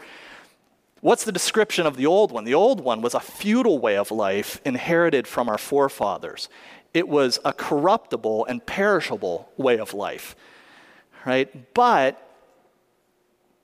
What's 1.02 1.24
the 1.24 1.32
description 1.32 1.86
of 1.86 1.98
the 1.98 2.06
old 2.06 2.32
one? 2.32 2.46
The 2.46 2.54
old 2.54 2.82
one 2.82 3.02
was 3.02 3.14
a 3.14 3.20
futile 3.20 3.80
way 3.80 3.98
of 3.98 4.12
life 4.12 4.60
inherited 4.66 5.28
from 5.28 5.50
our 5.50 5.58
forefathers, 5.58 6.50
it 6.94 7.10
was 7.10 7.38
a 7.44 7.52
corruptible 7.52 8.46
and 8.46 8.66
perishable 8.66 9.50
way 9.58 9.78
of 9.78 9.94
life 9.94 10.36
right? 11.26 11.74
But 11.74 12.22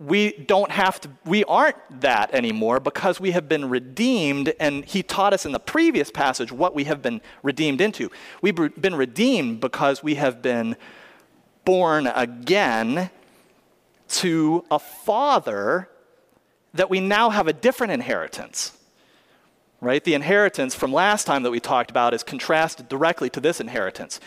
we 0.01 0.31
don't 0.31 0.71
have 0.71 0.99
to, 1.01 1.09
we 1.25 1.43
aren't 1.43 1.77
that 2.01 2.33
anymore 2.33 2.79
because 2.79 3.19
we 3.19 3.31
have 3.31 3.47
been 3.47 3.69
redeemed, 3.69 4.51
and 4.59 4.83
he 4.83 5.03
taught 5.03 5.31
us 5.31 5.45
in 5.45 5.51
the 5.51 5.59
previous 5.59 6.09
passage 6.09 6.51
what 6.51 6.73
we 6.73 6.85
have 6.85 7.03
been 7.03 7.21
redeemed 7.43 7.81
into. 7.81 8.09
We've 8.41 8.55
been 8.55 8.95
redeemed 8.95 9.59
because 9.59 10.01
we 10.01 10.15
have 10.15 10.41
been 10.41 10.75
born 11.65 12.07
again 12.07 13.11
to 14.07 14.65
a 14.71 14.79
father 14.79 15.87
that 16.73 16.89
we 16.89 16.99
now 16.99 17.29
have 17.29 17.47
a 17.47 17.53
different 17.53 17.93
inheritance. 17.93 18.75
Right? 19.81 20.03
The 20.03 20.15
inheritance 20.15 20.73
from 20.73 20.91
last 20.91 21.25
time 21.25 21.43
that 21.43 21.51
we 21.51 21.59
talked 21.59 21.91
about 21.91 22.13
is 22.13 22.23
contrasted 22.23 22.89
directly 22.89 23.29
to 23.31 23.39
this 23.39 23.59
inheritance. 23.59 24.19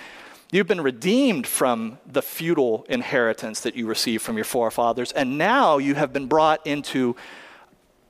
You've 0.55 0.69
been 0.69 0.83
redeemed 0.83 1.49
from 1.49 1.99
the 2.07 2.23
futile 2.23 2.87
inheritance 2.89 3.59
that 3.63 3.75
you 3.75 3.89
received 3.89 4.23
from 4.23 4.37
your 4.37 4.45
forefathers, 4.45 5.11
and 5.11 5.37
now 5.37 5.79
you 5.79 5.97
have 5.97 6.13
been 6.13 6.27
brought 6.27 6.65
into, 6.65 7.17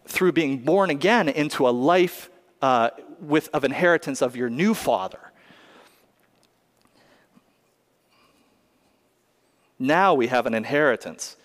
through 0.06 0.32
being 0.32 0.58
born 0.58 0.90
again, 0.90 1.30
into 1.30 1.66
a 1.66 1.70
life 1.70 2.28
uh, 2.60 2.90
with, 3.18 3.48
of 3.54 3.64
inheritance 3.64 4.20
of 4.20 4.36
your 4.36 4.50
new 4.50 4.74
father. 4.74 5.32
Now 9.78 10.12
we 10.12 10.26
have 10.26 10.44
an 10.44 10.52
inheritance. 10.52 11.38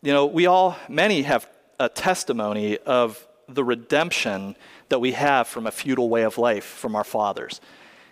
You 0.00 0.14
know, 0.14 0.24
we 0.24 0.46
all, 0.46 0.78
many 0.88 1.20
have 1.22 1.46
a 1.78 1.90
testimony 1.90 2.78
of 2.78 3.28
the 3.50 3.64
redemption 3.64 4.56
that 4.88 4.98
we 4.98 5.12
have 5.12 5.46
from 5.46 5.66
a 5.66 5.70
futile 5.70 6.08
way 6.08 6.22
of 6.22 6.38
life 6.38 6.64
from 6.64 6.96
our 6.96 7.04
fathers 7.04 7.60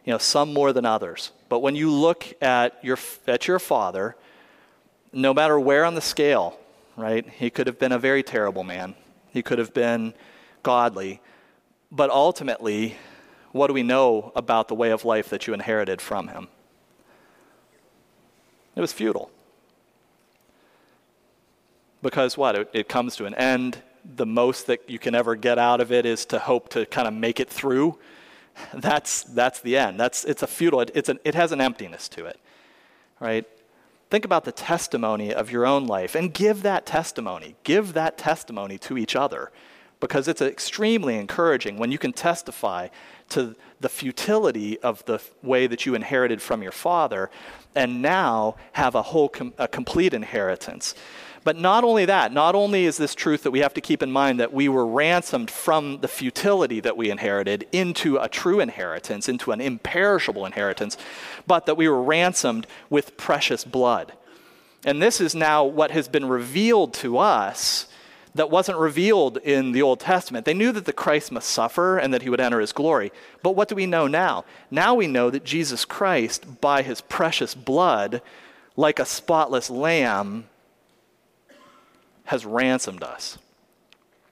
you 0.04 0.12
know, 0.12 0.18
some 0.18 0.52
more 0.52 0.72
than 0.72 0.84
others. 0.84 1.32
But 1.48 1.60
when 1.60 1.76
you 1.76 1.90
look 1.90 2.26
at 2.42 2.82
your, 2.82 2.98
at 3.26 3.46
your 3.46 3.58
father, 3.58 4.16
no 5.12 5.34
matter 5.34 5.58
where 5.58 5.84
on 5.84 5.94
the 5.94 6.00
scale, 6.00 6.58
right, 6.96 7.28
he 7.28 7.50
could 7.50 7.66
have 7.66 7.78
been 7.78 7.92
a 7.92 7.98
very 7.98 8.22
terrible 8.22 8.64
man. 8.64 8.94
He 9.30 9.42
could 9.42 9.58
have 9.58 9.74
been 9.74 10.14
godly. 10.62 11.20
But 11.90 12.10
ultimately, 12.10 12.96
what 13.52 13.66
do 13.66 13.72
we 13.72 13.82
know 13.82 14.32
about 14.36 14.68
the 14.68 14.74
way 14.74 14.90
of 14.90 15.04
life 15.04 15.28
that 15.30 15.46
you 15.46 15.54
inherited 15.54 16.00
from 16.00 16.28
him? 16.28 16.48
It 18.76 18.80
was 18.80 18.92
futile. 18.92 19.30
Because 22.02 22.38
what? 22.38 22.54
It, 22.54 22.70
it 22.72 22.88
comes 22.88 23.16
to 23.16 23.26
an 23.26 23.34
end. 23.34 23.82
The 24.04 24.26
most 24.26 24.66
that 24.68 24.88
you 24.88 24.98
can 24.98 25.14
ever 25.14 25.34
get 25.34 25.58
out 25.58 25.80
of 25.80 25.92
it 25.92 26.06
is 26.06 26.24
to 26.26 26.38
hope 26.38 26.70
to 26.70 26.86
kind 26.86 27.06
of 27.06 27.12
make 27.12 27.40
it 27.40 27.50
through 27.50 27.98
that's, 28.74 29.22
that's 29.24 29.60
the 29.60 29.76
end. 29.76 29.98
That's, 29.98 30.24
it's 30.24 30.42
a 30.42 30.46
futile, 30.46 30.80
it's 30.80 31.08
an, 31.08 31.18
it 31.24 31.34
has 31.34 31.52
an 31.52 31.60
emptiness 31.60 32.08
to 32.10 32.26
it, 32.26 32.38
right? 33.18 33.46
Think 34.10 34.24
about 34.24 34.44
the 34.44 34.52
testimony 34.52 35.32
of 35.32 35.52
your 35.52 35.64
own 35.64 35.86
life 35.86 36.14
and 36.14 36.34
give 36.34 36.62
that 36.62 36.84
testimony. 36.84 37.54
Give 37.62 37.92
that 37.92 38.18
testimony 38.18 38.76
to 38.78 38.98
each 38.98 39.14
other 39.14 39.52
because 40.00 40.26
it's 40.26 40.42
extremely 40.42 41.16
encouraging 41.16 41.76
when 41.76 41.92
you 41.92 41.98
can 41.98 42.12
testify 42.12 42.88
to 43.28 43.54
the 43.80 43.88
futility 43.88 44.80
of 44.80 45.04
the 45.04 45.20
way 45.42 45.66
that 45.66 45.86
you 45.86 45.94
inherited 45.94 46.42
from 46.42 46.62
your 46.62 46.72
father 46.72 47.30
and 47.74 48.02
now 48.02 48.56
have 48.72 48.94
a 48.94 49.02
whole 49.02 49.28
com- 49.28 49.54
a 49.58 49.68
complete 49.68 50.12
inheritance. 50.12 50.94
But 51.42 51.56
not 51.56 51.84
only 51.84 52.04
that, 52.04 52.32
not 52.32 52.54
only 52.54 52.84
is 52.84 52.98
this 52.98 53.14
truth 53.14 53.44
that 53.44 53.50
we 53.50 53.60
have 53.60 53.72
to 53.74 53.80
keep 53.80 54.02
in 54.02 54.10
mind 54.10 54.38
that 54.40 54.52
we 54.52 54.68
were 54.68 54.86
ransomed 54.86 55.50
from 55.50 56.00
the 56.00 56.08
futility 56.08 56.80
that 56.80 56.96
we 56.96 57.10
inherited 57.10 57.66
into 57.72 58.18
a 58.18 58.28
true 58.28 58.60
inheritance, 58.60 59.28
into 59.28 59.50
an 59.52 59.60
imperishable 59.60 60.44
inheritance, 60.44 60.98
but 61.46 61.64
that 61.64 61.78
we 61.78 61.88
were 61.88 62.02
ransomed 62.02 62.66
with 62.90 63.16
precious 63.16 63.64
blood. 63.64 64.12
And 64.84 65.02
this 65.02 65.20
is 65.20 65.34
now 65.34 65.64
what 65.64 65.90
has 65.92 66.08
been 66.08 66.26
revealed 66.26 66.92
to 66.94 67.18
us 67.18 67.86
that 68.34 68.50
wasn't 68.50 68.78
revealed 68.78 69.38
in 69.38 69.72
the 69.72 69.82
Old 69.82 70.00
Testament. 70.00 70.44
They 70.44 70.54
knew 70.54 70.72
that 70.72 70.84
the 70.84 70.92
Christ 70.92 71.32
must 71.32 71.50
suffer 71.50 71.98
and 71.98 72.14
that 72.14 72.22
he 72.22 72.30
would 72.30 72.40
enter 72.40 72.60
his 72.60 72.72
glory. 72.72 73.12
But 73.42 73.56
what 73.56 73.68
do 73.68 73.74
we 73.74 73.86
know 73.86 74.06
now? 74.06 74.44
Now 74.70 74.94
we 74.94 75.06
know 75.06 75.30
that 75.30 75.44
Jesus 75.44 75.84
Christ, 75.84 76.60
by 76.60 76.82
his 76.82 77.00
precious 77.00 77.54
blood, 77.54 78.22
like 78.76 78.98
a 78.98 79.04
spotless 79.04 79.68
lamb, 79.68 80.46
has 82.30 82.46
ransomed 82.46 83.02
us, 83.02 83.38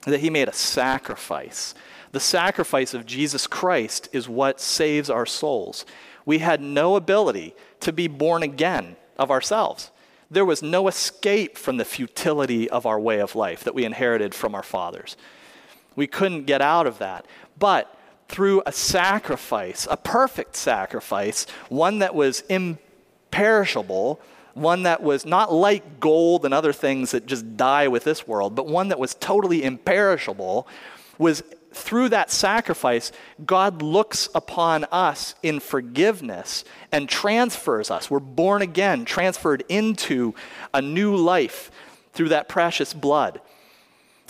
that 0.03 0.21
he 0.21 0.29
made 0.29 0.47
a 0.47 0.53
sacrifice. 0.53 1.75
The 2.13 2.21
sacrifice 2.21 2.93
of 2.93 3.05
Jesus 3.05 3.45
Christ 3.45 4.07
is 4.13 4.29
what 4.29 4.61
saves 4.61 5.09
our 5.09 5.25
souls. 5.25 5.85
We 6.25 6.37
had 6.37 6.61
no 6.61 6.95
ability 6.95 7.53
to 7.81 7.91
be 7.91 8.07
born 8.07 8.41
again 8.41 8.95
of 9.17 9.29
ourselves. 9.29 9.91
There 10.31 10.45
was 10.45 10.63
no 10.63 10.87
escape 10.87 11.57
from 11.57 11.75
the 11.75 11.83
futility 11.83 12.69
of 12.69 12.85
our 12.85 12.97
way 12.97 13.19
of 13.19 13.35
life 13.35 13.65
that 13.65 13.75
we 13.75 13.83
inherited 13.83 14.33
from 14.33 14.55
our 14.55 14.63
fathers. 14.63 15.17
We 15.97 16.07
couldn't 16.07 16.45
get 16.45 16.61
out 16.61 16.87
of 16.87 16.99
that. 16.99 17.25
But 17.57 17.93
through 18.29 18.63
a 18.65 18.71
sacrifice, 18.71 19.85
a 19.91 19.97
perfect 19.97 20.55
sacrifice, 20.55 21.45
one 21.67 21.99
that 21.99 22.15
was 22.15 22.45
imperishable, 22.47 24.21
one 24.59 24.83
that 24.83 25.01
was 25.01 25.25
not 25.25 25.53
like 25.53 25.99
gold 25.99 26.45
and 26.45 26.53
other 26.53 26.73
things 26.73 27.11
that 27.11 27.25
just 27.25 27.57
die 27.57 27.87
with 27.87 28.03
this 28.03 28.27
world, 28.27 28.55
but 28.55 28.67
one 28.67 28.89
that 28.89 28.99
was 28.99 29.15
totally 29.15 29.63
imperishable, 29.63 30.67
was 31.17 31.43
through 31.71 32.09
that 32.09 32.31
sacrifice, 32.31 33.11
God 33.45 33.81
looks 33.81 34.29
upon 34.33 34.85
us 34.85 35.35
in 35.43 35.59
forgiveness 35.59 36.65
and 36.91 37.07
transfers 37.07 37.91
us. 37.91 38.09
We're 38.09 38.19
born 38.19 38.61
again, 38.61 39.05
transferred 39.05 39.63
into 39.69 40.33
a 40.73 40.81
new 40.81 41.15
life 41.15 41.71
through 42.13 42.29
that 42.29 42.49
precious 42.49 42.93
blood. 42.93 43.39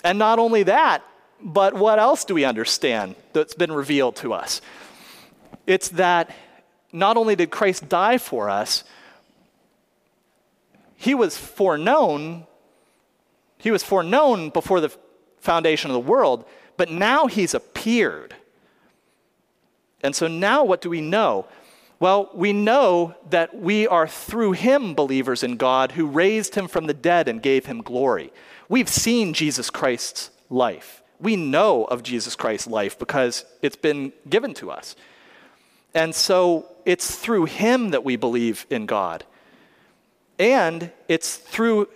And 0.04 0.18
not 0.18 0.38
only 0.38 0.64
that, 0.64 1.02
but 1.42 1.74
what 1.74 1.98
else 1.98 2.24
do 2.24 2.34
we 2.34 2.44
understand 2.44 3.14
that's 3.32 3.54
been 3.54 3.72
revealed 3.72 4.16
to 4.16 4.34
us? 4.34 4.60
It's 5.66 5.88
that 5.90 6.30
not 6.92 7.16
only 7.16 7.36
did 7.36 7.50
Christ 7.50 7.88
die 7.88 8.18
for 8.18 8.50
us, 8.50 8.84
he 11.00 11.14
was 11.14 11.38
foreknown. 11.38 12.46
He 13.56 13.70
was 13.70 13.82
foreknown 13.82 14.50
before 14.50 14.82
the 14.82 14.94
foundation 15.38 15.90
of 15.90 15.94
the 15.94 15.98
world, 15.98 16.44
but 16.76 16.90
now 16.90 17.26
he's 17.26 17.54
appeared. 17.54 18.36
And 20.02 20.14
so 20.14 20.28
now 20.28 20.62
what 20.62 20.82
do 20.82 20.90
we 20.90 21.00
know? 21.00 21.46
Well, 22.00 22.28
we 22.34 22.52
know 22.52 23.14
that 23.30 23.58
we 23.58 23.86
are 23.86 24.06
through 24.06 24.52
him 24.52 24.94
believers 24.94 25.42
in 25.42 25.56
God 25.56 25.92
who 25.92 26.06
raised 26.06 26.54
him 26.54 26.68
from 26.68 26.86
the 26.86 26.92
dead 26.92 27.28
and 27.28 27.40
gave 27.40 27.64
him 27.64 27.80
glory. 27.80 28.30
We've 28.68 28.86
seen 28.86 29.32
Jesus 29.32 29.70
Christ's 29.70 30.28
life. 30.50 31.02
We 31.18 31.34
know 31.34 31.84
of 31.84 32.02
Jesus 32.02 32.36
Christ's 32.36 32.66
life 32.66 32.98
because 32.98 33.46
it's 33.62 33.74
been 33.74 34.12
given 34.28 34.52
to 34.54 34.70
us. 34.70 34.96
And 35.94 36.14
so 36.14 36.66
it's 36.84 37.16
through 37.16 37.46
him 37.46 37.88
that 37.88 38.04
we 38.04 38.16
believe 38.16 38.66
in 38.68 38.84
God. 38.84 39.24
And 40.40 40.90
it's 41.06 41.36
through 41.36 41.88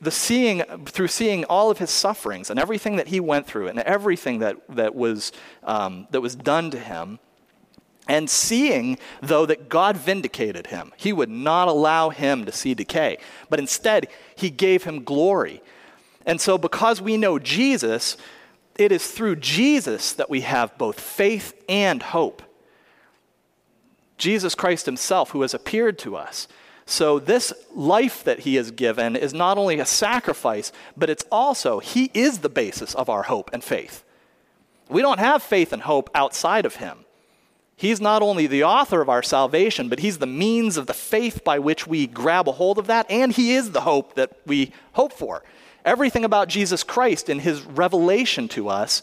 the 0.00 0.10
seeing 0.12 0.62
through 0.86 1.08
seeing 1.08 1.44
all 1.46 1.70
of 1.70 1.78
his 1.78 1.90
sufferings 1.90 2.48
and 2.48 2.58
everything 2.58 2.96
that 2.96 3.08
he 3.08 3.18
went 3.18 3.46
through 3.46 3.66
and 3.66 3.80
everything 3.80 4.38
that, 4.38 4.56
that 4.68 4.94
was 4.94 5.32
um, 5.64 6.06
that 6.12 6.20
was 6.20 6.36
done 6.36 6.70
to 6.70 6.78
him 6.78 7.18
and 8.06 8.30
seeing 8.30 8.96
though 9.20 9.44
that 9.44 9.68
god 9.68 9.96
vindicated 9.96 10.68
him 10.68 10.92
he 10.96 11.12
would 11.12 11.28
not 11.28 11.66
allow 11.66 12.10
him 12.10 12.46
to 12.46 12.52
see 12.52 12.74
decay 12.74 13.18
but 13.50 13.58
instead 13.58 14.06
he 14.36 14.50
gave 14.50 14.84
him 14.84 15.02
glory 15.02 15.60
and 16.24 16.40
so 16.40 16.56
because 16.56 17.02
we 17.02 17.16
know 17.16 17.40
jesus 17.40 18.16
it 18.76 18.92
is 18.92 19.10
through 19.10 19.34
jesus 19.34 20.12
that 20.12 20.30
we 20.30 20.42
have 20.42 20.78
both 20.78 21.00
faith 21.00 21.60
and 21.68 22.04
hope 22.04 22.40
Jesus 24.18 24.54
Christ 24.54 24.84
himself 24.84 25.30
who 25.30 25.42
has 25.42 25.54
appeared 25.54 25.98
to 26.00 26.16
us. 26.16 26.48
So, 26.90 27.18
this 27.18 27.52
life 27.74 28.24
that 28.24 28.40
he 28.40 28.54
has 28.54 28.70
given 28.70 29.14
is 29.14 29.34
not 29.34 29.58
only 29.58 29.78
a 29.78 29.84
sacrifice, 29.84 30.72
but 30.96 31.10
it's 31.10 31.24
also, 31.30 31.80
he 31.80 32.10
is 32.14 32.38
the 32.38 32.48
basis 32.48 32.94
of 32.94 33.10
our 33.10 33.24
hope 33.24 33.50
and 33.52 33.62
faith. 33.62 34.04
We 34.88 35.02
don't 35.02 35.18
have 35.18 35.42
faith 35.42 35.74
and 35.74 35.82
hope 35.82 36.08
outside 36.14 36.64
of 36.64 36.76
him. 36.76 37.04
He's 37.76 38.00
not 38.00 38.22
only 38.22 38.46
the 38.46 38.64
author 38.64 39.02
of 39.02 39.10
our 39.10 39.22
salvation, 39.22 39.90
but 39.90 39.98
he's 39.98 40.16
the 40.16 40.26
means 40.26 40.78
of 40.78 40.86
the 40.86 40.94
faith 40.94 41.44
by 41.44 41.58
which 41.58 41.86
we 41.86 42.06
grab 42.06 42.48
a 42.48 42.52
hold 42.52 42.78
of 42.78 42.86
that, 42.86 43.04
and 43.10 43.32
he 43.32 43.52
is 43.52 43.72
the 43.72 43.82
hope 43.82 44.14
that 44.14 44.32
we 44.46 44.72
hope 44.94 45.12
for. 45.12 45.44
Everything 45.84 46.24
about 46.24 46.48
Jesus 46.48 46.82
Christ 46.82 47.28
in 47.28 47.40
his 47.40 47.60
revelation 47.64 48.48
to 48.48 48.70
us 48.70 49.02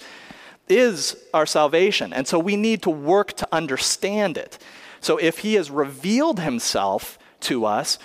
is 0.67 1.15
our 1.35 1.45
salvation. 1.45 2.13
And 2.13 2.27
so 2.27 2.39
we 2.39 2.55
need 2.55 2.81
to 2.81 2.89
work 2.89 3.33
to 3.33 3.47
understand 3.51 4.37
it. 4.37 4.57
So 5.01 5.17
if 5.17 5.37
he 5.39 5.53
has 5.53 5.69
revealed 5.69 6.39
himself 6.39 7.19
to 7.45 7.65
us, 7.65 7.99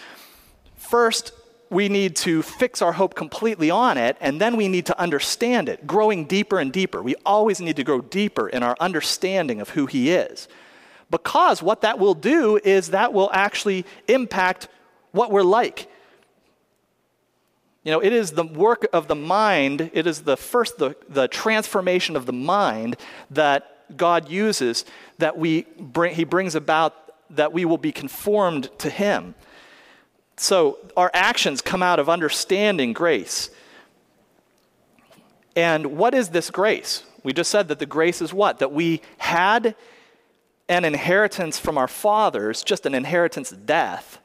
first 0.76 1.32
we 1.70 1.88
need 1.88 2.16
to 2.16 2.42
fix 2.42 2.82
our 2.82 2.92
hope 2.92 3.14
completely 3.14 3.70
on 3.70 3.96
it, 3.96 4.16
and 4.20 4.40
then 4.40 4.56
we 4.56 4.66
need 4.66 4.86
to 4.86 5.00
understand 5.00 5.68
it, 5.68 5.86
growing 5.86 6.24
deeper 6.24 6.58
and 6.58 6.72
deeper. 6.72 7.00
We 7.00 7.14
always 7.24 7.60
need 7.60 7.76
to 7.76 7.84
grow 7.84 8.00
deeper 8.00 8.48
in 8.48 8.64
our 8.64 8.76
understanding 8.80 9.60
of 9.60 9.70
who 9.70 9.86
he 9.86 10.10
is. 10.10 10.48
Because 11.10 11.62
what 11.62 11.82
that 11.82 11.98
will 11.98 12.14
do 12.14 12.58
is 12.62 12.90
that 12.90 13.12
will 13.12 13.30
actually 13.32 13.84
impact 14.08 14.68
what 15.12 15.30
we're 15.30 15.42
like. 15.42 15.88
You 17.84 17.92
know, 17.92 18.00
it 18.00 18.12
is 18.12 18.32
the 18.32 18.44
work 18.44 18.86
of 18.92 19.08
the 19.08 19.14
mind, 19.14 19.90
it 19.94 20.06
is 20.06 20.22
the 20.22 20.36
first, 20.36 20.78
the, 20.78 20.96
the 21.08 21.28
transformation 21.28 22.16
of 22.16 22.26
the 22.26 22.32
mind 22.32 22.96
that 23.30 23.96
God 23.96 24.28
uses 24.28 24.84
that 25.18 25.38
we 25.38 25.62
bring, 25.78 26.14
he 26.14 26.24
brings 26.24 26.54
about 26.54 27.09
that 27.30 27.52
we 27.52 27.64
will 27.64 27.78
be 27.78 27.92
conformed 27.92 28.70
to 28.78 28.90
him. 28.90 29.34
So 30.36 30.78
our 30.96 31.10
actions 31.12 31.60
come 31.60 31.82
out 31.82 31.98
of 31.98 32.08
understanding 32.08 32.92
grace. 32.92 33.50
And 35.54 35.98
what 35.98 36.14
is 36.14 36.30
this 36.30 36.50
grace? 36.50 37.04
We 37.22 37.32
just 37.32 37.50
said 37.50 37.68
that 37.68 37.78
the 37.78 37.86
grace 37.86 38.22
is 38.22 38.32
what? 38.32 38.58
That 38.58 38.72
we 38.72 39.02
had 39.18 39.74
an 40.68 40.84
inheritance 40.84 41.58
from 41.58 41.76
our 41.76 41.88
fathers, 41.88 42.62
just 42.62 42.86
an 42.86 42.94
inheritance 42.94 43.52
of 43.52 43.66
death. 43.66 44.20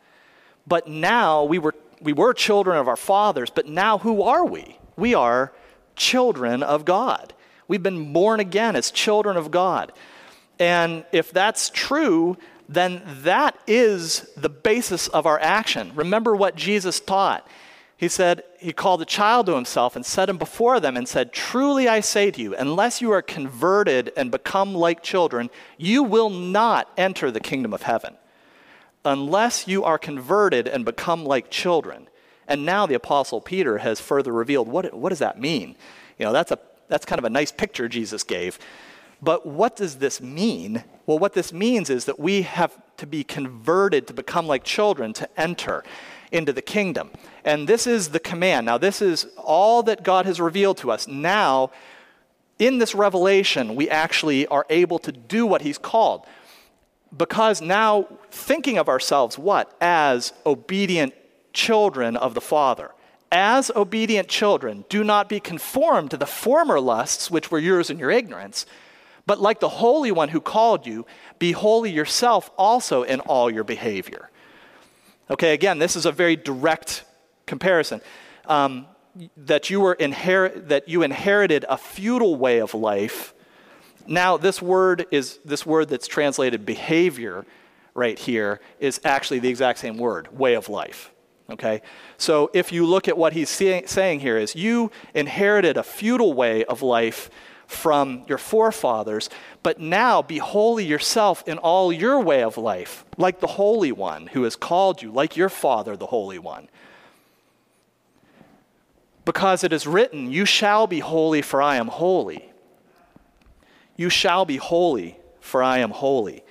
But 0.68 0.88
now 0.88 1.44
we 1.44 1.60
were, 1.60 1.76
we 2.00 2.14
were 2.14 2.34
children 2.34 2.78
of 2.78 2.88
our 2.88 2.96
fathers, 2.96 3.50
but 3.50 3.68
now 3.68 3.98
who 3.98 4.22
are 4.22 4.46
we? 4.46 4.78
We 4.96 5.14
are 5.14 5.52
children 5.96 6.64
of 6.64 6.86
God. 6.86 7.34
We've 7.68 7.84
been 7.84 8.14
born 8.14 8.40
again 8.40 8.76
as 8.76 8.92
children 8.92 9.38
of 9.38 9.52
God. 9.52 9.92
And 10.60 11.04
if 11.12 11.32
that's 11.32 11.70
true, 11.70 12.38
then 12.68 13.02
that 13.22 13.58
is 13.68 14.30
the 14.36 14.50
basis 14.50 15.08
of 15.08 15.26
our 15.26 15.40
action. 15.40 15.92
Remember 15.96 16.36
what 16.36 16.56
Jesus 16.56 17.00
taught. 17.00 17.48
He 17.98 18.08
said, 18.08 18.44
He 18.60 18.74
called 18.74 19.02
a 19.02 19.06
child 19.06 19.46
to 19.46 19.56
himself 19.56 19.96
and 19.96 20.06
set 20.06 20.30
him 20.30 20.38
before 20.38 20.80
them 20.80 20.98
and 20.98 21.08
said, 21.08 21.32
Truly 21.32 21.88
I 21.88 22.02
say 22.02 22.32
to 22.32 22.42
you, 22.42 22.56
unless 22.56 23.02
you 23.02 23.12
are 23.12 23.22
converted 23.22 24.12
and 24.18 24.32
become 24.32 24.74
like 24.74 25.02
children, 25.02 25.50
you 25.78 26.04
will 26.04 26.30
not 26.30 26.92
enter 26.98 27.32
the 27.32 27.40
kingdom 27.40 27.74
of 27.74 27.84
heaven. 27.84 28.16
Unless 29.06 29.68
you 29.68 29.84
are 29.84 29.98
converted 29.98 30.68
and 30.68 30.84
become 30.84 31.24
like 31.24 31.50
children. 31.50 32.10
And 32.48 32.66
now 32.66 32.86
the 32.86 32.96
Apostle 32.96 33.42
Peter 33.42 33.78
has 33.80 34.02
further 34.02 34.34
revealed 34.34 34.68
what, 34.68 34.94
what 34.94 35.10
does 35.10 35.20
that 35.20 35.40
mean? 35.40 35.76
You 36.18 36.26
know, 36.26 36.34
that's 36.34 36.52
a 36.52 36.60
that's 36.88 37.06
kind 37.06 37.20
of 37.20 37.26
a 37.26 37.30
nice 37.30 37.52
picture 37.52 37.88
Jesus 37.88 38.24
gave. 38.24 38.60
But 39.26 39.48
what 39.48 39.76
does 39.76 39.96
this 39.96 40.22
mean? 40.22 40.84
Well, 41.08 41.18
what 41.18 41.34
this 41.34 41.52
means 41.52 41.90
is 41.90 42.06
that 42.06 42.20
we 42.20 42.44
have 42.44 42.80
to 42.98 43.08
be 43.08 43.24
converted 43.24 44.06
to 44.08 44.14
become 44.14 44.46
like 44.46 44.64
children 44.64 45.14
to 45.14 45.28
enter 45.36 45.84
into 46.32 46.54
the 46.54 46.62
kingdom. 46.62 47.10
And 47.44 47.68
this 47.68 47.88
is 47.88 48.10
the 48.10 48.20
command. 48.20 48.68
Now, 48.68 48.78
this 48.78 49.02
is 49.02 49.26
all 49.36 49.82
that 49.84 50.04
God 50.04 50.28
has 50.28 50.40
revealed 50.40 50.78
to 50.78 50.92
us. 50.92 51.08
Now, 51.08 51.72
in 52.60 52.78
this 52.78 52.94
revelation, 52.94 53.76
we 53.76 53.90
actually 53.90 54.46
are 54.46 54.68
able 54.70 55.00
to 55.00 55.12
do 55.12 55.48
what 55.48 55.64
He's 55.64 55.80
called. 55.80 56.28
Because 57.16 57.62
now, 57.62 58.08
thinking 58.30 58.78
of 58.78 58.88
ourselves 58.88 59.40
what? 59.40 59.76
As 59.82 60.34
obedient 60.46 61.16
children 61.52 62.16
of 62.16 62.36
the 62.36 62.42
Father. 62.42 62.92
As 63.32 63.72
obedient 63.76 64.28
children, 64.28 64.86
do 64.88 65.04
not 65.04 65.30
be 65.30 65.40
conformed 65.40 66.12
to 66.12 66.18
the 66.18 66.28
former 66.28 66.80
lusts 66.80 67.32
which 67.32 67.50
were 67.50 67.58
yours 67.58 67.90
in 67.90 67.98
your 67.98 68.12
ignorance, 68.12 68.68
but 69.26 69.40
like 69.40 69.60
the 69.60 69.70
Holy 69.70 70.12
One 70.12 70.30
who 70.30 70.42
called 70.42 70.86
you, 70.86 71.06
be 71.40 71.52
holy 71.52 71.92
yourself 71.92 72.52
also 72.58 73.04
in 73.04 73.20
all 73.22 73.50
your 73.50 73.64
behavior. 73.64 74.30
Okay, 75.30 75.54
again, 75.54 75.80
this 75.80 75.96
is 75.96 76.06
a 76.06 76.12
very 76.12 76.36
direct 76.36 77.04
comparison. 77.46 78.02
Um, 78.46 78.88
that 79.38 79.70
you 79.70 79.80
were 79.80 79.94
inherit 79.94 80.68
that 80.70 80.90
you 80.90 81.02
inherited 81.02 81.66
a 81.70 81.78
futile 81.78 82.36
way 82.36 82.60
of 82.60 82.74
life. 82.74 83.34
Now, 84.08 84.38
this 84.38 84.62
word 84.62 85.06
is 85.10 85.40
this 85.46 85.66
word 85.66 85.90
that's 85.90 86.08
translated 86.08 86.66
behavior 86.66 87.46
right 87.94 88.20
here 88.20 88.60
is 88.80 89.00
actually 89.06 89.40
the 89.40 89.50
exact 89.50 89.80
same 89.80 89.98
word, 89.98 90.38
way 90.38 90.56
of 90.56 90.70
life. 90.70 91.12
Okay? 91.50 91.82
So 92.18 92.52
if 92.54 92.72
you 92.72 92.86
look 92.86 93.08
at 93.08 93.18
what 93.18 93.34
he's 93.34 93.50
saying 93.50 94.20
here 94.20 94.38
is 94.38 94.56
you 94.56 94.92
inherited 95.14 95.78
a 95.78 95.84
futile 95.84 96.34
way 96.34 96.66
of 96.66 96.82
life 96.82 97.30
from 97.68 98.24
your 98.28 98.38
forefathers, 98.38 99.30
but 99.64 99.80
now 99.80 100.22
be 100.22 100.38
holy 100.38 100.86
yourself 100.86 101.44
in 101.48 101.58
all 101.58 101.92
your 101.92 102.20
way 102.20 102.44
of 102.44 102.58
life, 102.58 103.06
like 103.18 103.40
the 103.40 103.48
Holy 103.48 103.92
One 103.92 104.28
who 104.28 104.44
has 104.44 104.56
called 104.56 105.02
you, 105.02 105.12
like 105.12 105.36
your 105.36 105.50
Father, 105.50 105.98
the 105.98 106.08
Holy 106.08 106.40
One. 106.40 106.70
Because 109.26 109.64
it 109.64 109.74
is 109.74 109.88
written, 109.88 110.32
You 110.32 110.46
shall 110.46 110.86
be 110.86 111.00
holy, 111.00 111.42
for 111.42 111.62
I 111.62 111.78
am 111.78 111.88
holy. 111.88 112.52
You 113.98 114.10
shall 114.10 114.46
be 114.46 114.58
holy, 114.58 115.18
for 115.40 115.64
I 115.64 115.80
am 115.80 115.92
holy. 115.92 116.44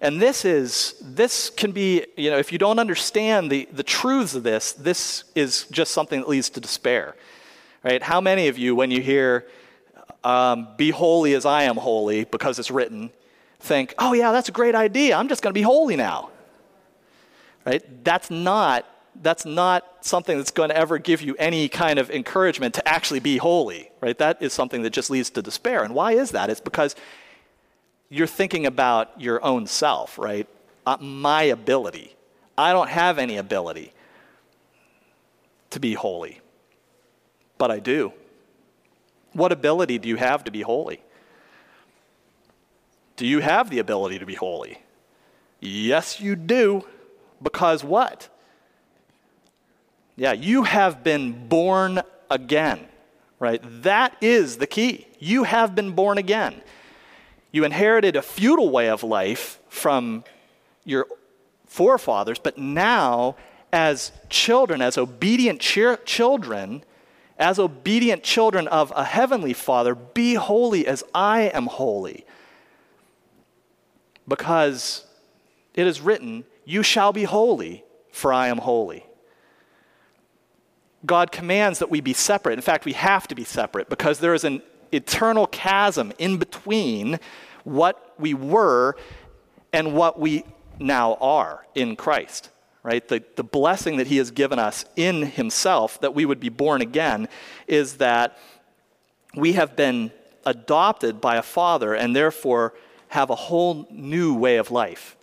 And 0.00 0.20
this 0.20 0.44
is, 0.44 0.94
this 1.00 1.48
can 1.48 1.72
be, 1.72 2.04
you 2.16 2.30
know, 2.30 2.38
if 2.38 2.52
you 2.52 2.58
don't 2.58 2.78
understand 2.78 3.50
the, 3.50 3.68
the 3.72 3.82
truths 3.82 4.34
of 4.34 4.42
this, 4.42 4.72
this 4.72 5.24
is 5.34 5.64
just 5.70 5.92
something 5.92 6.20
that 6.20 6.28
leads 6.28 6.50
to 6.50 6.60
despair. 6.60 7.16
Right? 7.82 8.02
How 8.02 8.20
many 8.20 8.48
of 8.48 8.58
you, 8.58 8.74
when 8.74 8.90
you 8.90 9.00
hear, 9.00 9.46
um, 10.26 10.68
be 10.76 10.90
holy 10.90 11.34
as 11.34 11.46
I 11.46 11.62
am 11.62 11.76
holy, 11.76 12.24
because 12.24 12.58
it's 12.58 12.70
written, 12.70 13.10
think, 13.60 13.94
oh 13.98 14.12
yeah, 14.12 14.32
that's 14.32 14.48
a 14.48 14.52
great 14.52 14.74
idea. 14.74 15.16
I'm 15.16 15.28
just 15.28 15.40
going 15.40 15.52
to 15.52 15.58
be 15.58 15.62
holy 15.62 15.94
now. 15.94 16.30
Right? 17.64 18.04
That's 18.04 18.28
not 18.30 18.84
that's 19.22 19.46
not 19.46 20.04
something 20.04 20.36
that's 20.36 20.50
going 20.50 20.68
to 20.68 20.76
ever 20.76 20.98
give 20.98 21.22
you 21.22 21.36
any 21.38 21.68
kind 21.68 21.98
of 21.98 22.10
encouragement 22.10 22.74
to 22.74 22.86
actually 22.86 23.20
be 23.20 23.38
holy, 23.38 23.90
right? 24.02 24.18
That 24.18 24.42
is 24.42 24.52
something 24.52 24.82
that 24.82 24.90
just 24.90 25.08
leads 25.08 25.30
to 25.30 25.42
despair. 25.42 25.84
And 25.84 25.94
why 25.94 26.12
is 26.12 26.32
that? 26.32 26.50
It's 26.50 26.60
because 26.60 26.94
you're 28.10 28.26
thinking 28.26 28.66
about 28.66 29.18
your 29.18 29.42
own 29.42 29.66
self, 29.66 30.18
right? 30.18 30.46
Uh, 30.84 30.98
my 31.00 31.44
ability. 31.44 32.14
I 32.58 32.72
don't 32.72 32.90
have 32.90 33.18
any 33.18 33.38
ability 33.38 33.94
to 35.70 35.80
be 35.80 35.94
holy, 35.94 36.40
but 37.56 37.70
I 37.70 37.78
do. 37.78 38.12
What 39.36 39.52
ability 39.52 39.98
do 39.98 40.08
you 40.08 40.16
have 40.16 40.44
to 40.44 40.50
be 40.50 40.62
holy? 40.62 41.02
Do 43.16 43.26
you 43.26 43.40
have 43.40 43.68
the 43.68 43.78
ability 43.78 44.18
to 44.18 44.26
be 44.26 44.34
holy? 44.34 44.82
Yes, 45.60 46.20
you 46.20 46.36
do. 46.36 46.86
Because 47.42 47.84
what? 47.84 48.30
Yeah, 50.16 50.32
you 50.32 50.62
have 50.62 51.04
been 51.04 51.48
born 51.48 52.00
again, 52.30 52.88
right? 53.38 53.60
That 53.82 54.16
is 54.22 54.56
the 54.56 54.66
key. 54.66 55.06
You 55.18 55.44
have 55.44 55.74
been 55.74 55.92
born 55.92 56.16
again. 56.16 56.62
You 57.52 57.64
inherited 57.64 58.16
a 58.16 58.22
futile 58.22 58.70
way 58.70 58.88
of 58.88 59.02
life 59.02 59.60
from 59.68 60.24
your 60.84 61.06
forefathers, 61.66 62.38
but 62.38 62.56
now, 62.56 63.36
as 63.70 64.12
children, 64.30 64.80
as 64.80 64.96
obedient 64.96 65.60
ch- 65.60 66.02
children, 66.06 66.84
as 67.38 67.58
obedient 67.58 68.22
children 68.22 68.66
of 68.68 68.92
a 68.96 69.04
heavenly 69.04 69.52
Father, 69.52 69.94
be 69.94 70.34
holy 70.34 70.86
as 70.86 71.04
I 71.14 71.42
am 71.42 71.66
holy. 71.66 72.24
Because 74.26 75.04
it 75.74 75.86
is 75.86 76.00
written, 76.00 76.44
You 76.64 76.82
shall 76.82 77.12
be 77.12 77.24
holy, 77.24 77.84
for 78.10 78.32
I 78.32 78.48
am 78.48 78.58
holy. 78.58 79.06
God 81.04 81.30
commands 81.30 81.78
that 81.78 81.90
we 81.90 82.00
be 82.00 82.12
separate. 82.12 82.54
In 82.54 82.62
fact, 82.62 82.84
we 82.84 82.94
have 82.94 83.28
to 83.28 83.34
be 83.34 83.44
separate 83.44 83.88
because 83.88 84.18
there 84.18 84.34
is 84.34 84.44
an 84.44 84.62
eternal 84.90 85.46
chasm 85.46 86.12
in 86.18 86.38
between 86.38 87.20
what 87.64 88.14
we 88.18 88.34
were 88.34 88.96
and 89.72 89.94
what 89.94 90.18
we 90.18 90.44
now 90.78 91.14
are 91.14 91.66
in 91.74 91.96
Christ, 91.96 92.50
right? 92.86 93.08
The, 93.08 93.20
the 93.34 93.42
blessing 93.42 93.96
that 93.96 94.06
He 94.06 94.18
has 94.18 94.30
given 94.30 94.60
us 94.60 94.84
in 94.94 95.22
Himself, 95.22 96.00
that 96.02 96.14
we 96.14 96.24
would 96.24 96.38
be 96.38 96.50
born 96.50 96.80
again, 96.80 97.28
is 97.66 97.96
that 97.96 98.38
we 99.34 99.54
have 99.54 99.74
been 99.74 100.12
adopted 100.46 101.20
by 101.20 101.34
a 101.34 101.42
Father 101.42 101.94
and 101.94 102.14
therefore 102.14 102.74
have 103.08 103.28
a 103.28 103.34
whole 103.34 103.88
new 103.90 104.36
way 104.36 104.58
of 104.58 104.70
life, 104.70 105.16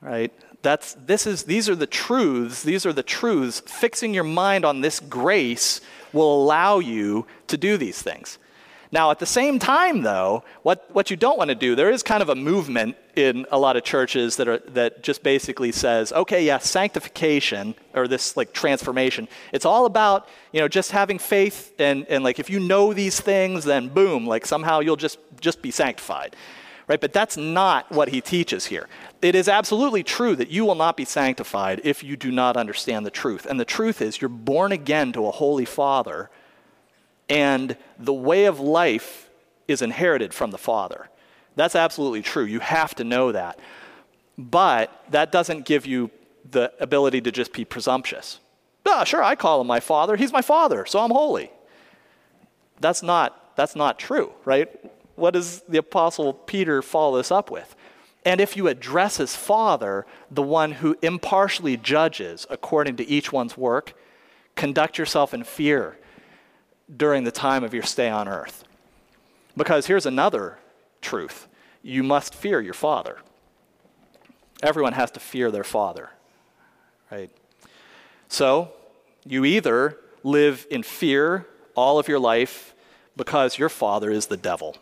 right? 0.00 0.32
That's, 0.62 0.94
this 0.94 1.26
is, 1.26 1.42
these 1.42 1.68
are 1.68 1.74
the 1.74 1.88
truths. 1.88 2.62
These 2.62 2.86
are 2.86 2.92
the 2.92 3.02
truths. 3.02 3.60
Fixing 3.66 4.14
your 4.14 4.24
mind 4.24 4.64
on 4.64 4.82
this 4.82 5.00
grace 5.00 5.80
will 6.12 6.40
allow 6.40 6.78
you 6.78 7.26
to 7.48 7.56
do 7.56 7.76
these 7.76 8.00
things. 8.00 8.38
Now, 8.92 9.10
at 9.10 9.18
the 9.18 9.26
same 9.26 9.58
time, 9.58 10.02
though, 10.02 10.44
what, 10.62 10.88
what 10.94 11.10
you 11.10 11.16
don't 11.16 11.38
want 11.38 11.48
to 11.48 11.54
do, 11.54 11.74
there 11.74 11.90
is 11.90 12.02
kind 12.02 12.22
of 12.22 12.28
a 12.28 12.34
movement 12.34 12.96
in 13.16 13.46
a 13.50 13.58
lot 13.58 13.76
of 13.76 13.82
churches 13.82 14.36
that, 14.36 14.46
are, 14.46 14.58
that 14.58 15.02
just 15.02 15.22
basically 15.22 15.72
says, 15.72 16.12
okay, 16.12 16.44
yeah, 16.44 16.58
sanctification 16.58 17.74
or 17.94 18.06
this 18.06 18.36
like 18.36 18.52
transformation, 18.52 19.26
it's 19.52 19.64
all 19.64 19.86
about, 19.86 20.28
you 20.52 20.60
know, 20.60 20.68
just 20.68 20.92
having 20.92 21.18
faith 21.18 21.74
and, 21.78 22.06
and 22.08 22.22
like 22.22 22.38
if 22.38 22.48
you 22.48 22.60
know 22.60 22.92
these 22.92 23.20
things, 23.20 23.64
then 23.64 23.88
boom, 23.88 24.26
like 24.26 24.46
somehow 24.46 24.80
you'll 24.80 24.96
just, 24.96 25.18
just 25.40 25.62
be 25.62 25.70
sanctified. 25.70 26.36
Right? 26.88 27.00
But 27.00 27.12
that's 27.12 27.36
not 27.36 27.90
what 27.90 28.10
he 28.10 28.20
teaches 28.20 28.66
here. 28.66 28.88
It 29.20 29.34
is 29.34 29.48
absolutely 29.48 30.04
true 30.04 30.36
that 30.36 30.50
you 30.50 30.64
will 30.64 30.76
not 30.76 30.96
be 30.96 31.04
sanctified 31.04 31.80
if 31.82 32.04
you 32.04 32.16
do 32.16 32.30
not 32.30 32.56
understand 32.56 33.04
the 33.04 33.10
truth. 33.10 33.44
And 33.44 33.58
the 33.58 33.64
truth 33.64 34.00
is, 34.00 34.20
you're 34.20 34.28
born 34.28 34.70
again 34.70 35.12
to 35.14 35.26
a 35.26 35.32
holy 35.32 35.64
Father 35.64 36.30
and 37.28 37.76
the 37.98 38.14
way 38.14 38.44
of 38.44 38.60
life 38.60 39.30
is 39.68 39.82
inherited 39.82 40.32
from 40.32 40.50
the 40.50 40.58
Father. 40.58 41.08
That's 41.56 41.74
absolutely 41.74 42.22
true. 42.22 42.44
You 42.44 42.60
have 42.60 42.94
to 42.96 43.04
know 43.04 43.32
that. 43.32 43.58
But 44.38 45.04
that 45.10 45.32
doesn't 45.32 45.64
give 45.64 45.86
you 45.86 46.10
the 46.50 46.72
ability 46.78 47.22
to 47.22 47.32
just 47.32 47.52
be 47.52 47.64
presumptuous. 47.64 48.38
Oh, 48.84 49.04
sure, 49.04 49.22
I 49.22 49.34
call 49.34 49.60
him 49.60 49.66
my 49.66 49.80
father. 49.80 50.16
He's 50.16 50.32
my 50.32 50.42
father, 50.42 50.86
so 50.86 51.00
I'm 51.00 51.10
holy. 51.10 51.50
That's 52.80 53.02
not, 53.02 53.56
that's 53.56 53.74
not 53.74 53.98
true, 53.98 54.32
right? 54.44 54.68
What 55.16 55.32
does 55.32 55.62
the 55.62 55.78
Apostle 55.78 56.34
Peter 56.34 56.82
follow 56.82 57.16
this 57.16 57.32
up 57.32 57.50
with? 57.50 57.74
And 58.24 58.40
if 58.40 58.56
you 58.56 58.68
address 58.68 59.18
as 59.18 59.34
Father, 59.34 60.06
the 60.30 60.42
one 60.42 60.72
who 60.72 60.96
impartially 61.00 61.76
judges 61.76 62.46
according 62.50 62.96
to 62.96 63.08
each 63.08 63.32
one's 63.32 63.56
work, 63.56 63.94
conduct 64.54 64.98
yourself 64.98 65.32
in 65.32 65.42
fear 65.42 65.96
during 66.94 67.24
the 67.24 67.30
time 67.30 67.64
of 67.64 67.74
your 67.74 67.82
stay 67.82 68.08
on 68.08 68.28
earth. 68.28 68.64
Because 69.56 69.86
here's 69.86 70.06
another 70.06 70.58
truth 71.00 71.48
you 71.82 72.02
must 72.02 72.34
fear 72.34 72.60
your 72.60 72.74
father. 72.74 73.18
Everyone 74.62 74.94
has 74.94 75.10
to 75.12 75.20
fear 75.20 75.50
their 75.50 75.64
father, 75.64 76.10
right? 77.10 77.30
So, 78.28 78.72
you 79.24 79.44
either 79.44 79.98
live 80.22 80.66
in 80.70 80.82
fear 80.82 81.46
all 81.74 81.98
of 81.98 82.08
your 82.08 82.18
life 82.18 82.74
because 83.16 83.58
your 83.58 83.68
father 83.68 84.10
is 84.10 84.26
the 84.26 84.36
devil. 84.36 84.76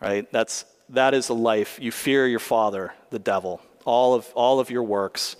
Right? 0.00 0.30
That's 0.32 0.64
that 0.90 1.14
is 1.14 1.28
a 1.28 1.34
life 1.34 1.78
you 1.80 1.92
fear 1.92 2.26
your 2.26 2.40
father, 2.40 2.92
the 3.10 3.18
devil. 3.18 3.60
All 3.84 4.14
of 4.14 4.30
all 4.34 4.60
of 4.60 4.70
your 4.70 4.82
works 4.82 5.36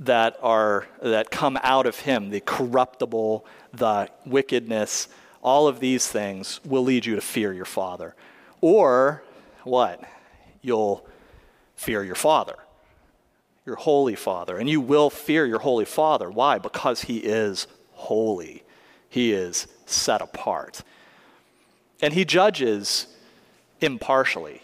that 0.00 0.36
are 0.42 0.88
that 1.02 1.30
come 1.30 1.58
out 1.62 1.86
of 1.86 2.00
him, 2.00 2.30
the 2.30 2.40
corruptible, 2.40 3.44
the 3.72 4.08
wickedness, 4.24 5.08
all 5.42 5.68
of 5.68 5.78
these 5.78 6.08
things 6.08 6.60
will 6.64 6.82
lead 6.82 7.04
you 7.06 7.14
to 7.14 7.20
fear 7.20 7.52
your 7.52 7.66
father. 7.66 8.14
Or 8.60 9.22
what? 9.62 10.02
You'll 10.62 11.06
fear 11.76 12.02
your 12.02 12.14
father, 12.14 12.56
your 13.64 13.76
holy 13.76 14.16
father. 14.16 14.56
And 14.58 14.68
you 14.68 14.80
will 14.80 15.10
fear 15.10 15.46
your 15.46 15.60
holy 15.60 15.84
father. 15.84 16.30
Why? 16.30 16.58
Because 16.58 17.02
he 17.02 17.18
is 17.18 17.66
holy, 17.92 18.64
he 19.08 19.32
is 19.32 19.66
set 19.84 20.22
apart. 20.22 20.82
And 22.02 22.14
he 22.14 22.24
judges 22.24 23.06
impartially. 23.82 24.62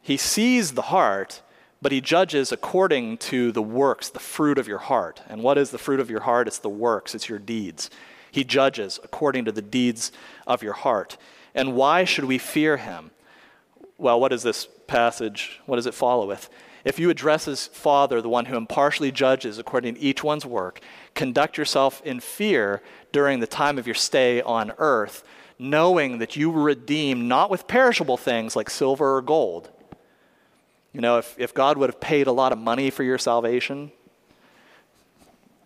He 0.00 0.16
sees 0.16 0.72
the 0.72 0.82
heart 0.82 1.42
but 1.82 1.90
he 1.90 2.00
judges 2.00 2.52
according 2.52 3.18
to 3.18 3.50
the 3.50 3.60
works, 3.60 4.08
the 4.08 4.20
fruit 4.20 4.56
of 4.56 4.68
your 4.68 4.78
heart. 4.78 5.20
And 5.28 5.42
what 5.42 5.58
is 5.58 5.70
the 5.72 5.78
fruit 5.78 5.98
of 5.98 6.08
your 6.08 6.20
heart? 6.20 6.46
It's 6.46 6.60
the 6.60 6.68
works, 6.68 7.14
it's 7.14 7.28
your 7.28 7.40
deeds. 7.40 7.90
He 8.30 8.44
judges 8.44 9.00
according 9.02 9.44
to 9.46 9.52
the 9.52 9.60
deeds 9.60 10.12
of 10.46 10.62
your 10.62 10.72
heart. 10.74 11.18
And 11.54 11.74
why 11.74 12.04
should 12.04 12.24
we 12.24 12.38
fear 12.38 12.76
him? 12.76 13.10
Well, 13.98 14.20
what 14.20 14.32
is 14.32 14.44
this 14.44 14.68
passage? 14.86 15.60
What 15.66 15.76
does 15.76 15.86
it 15.86 15.92
follow 15.92 16.26
with? 16.26 16.48
If 16.84 16.98
you 16.98 17.10
address 17.10 17.46
as 17.46 17.66
Father, 17.66 18.22
the 18.22 18.28
one 18.28 18.46
who 18.46 18.56
impartially 18.56 19.12
judges 19.12 19.58
according 19.58 19.94
to 19.94 20.00
each 20.00 20.24
one's 20.24 20.46
work, 20.46 20.80
conduct 21.14 21.58
yourself 21.58 22.00
in 22.04 22.20
fear 22.20 22.80
during 23.10 23.40
the 23.40 23.46
time 23.46 23.76
of 23.76 23.86
your 23.86 23.94
stay 23.94 24.40
on 24.40 24.72
earth, 24.78 25.24
knowing 25.58 26.18
that 26.18 26.36
you 26.36 26.50
were 26.50 26.62
redeemed 26.62 27.24
not 27.24 27.50
with 27.50 27.68
perishable 27.68 28.16
things 28.16 28.56
like 28.56 28.70
silver 28.70 29.16
or 29.16 29.22
gold 29.22 29.70
you 30.92 31.00
know, 31.00 31.18
if, 31.18 31.34
if 31.38 31.54
God 31.54 31.78
would 31.78 31.88
have 31.88 32.00
paid 32.00 32.26
a 32.26 32.32
lot 32.32 32.52
of 32.52 32.58
money 32.58 32.90
for 32.90 33.02
your 33.02 33.18
salvation, 33.18 33.90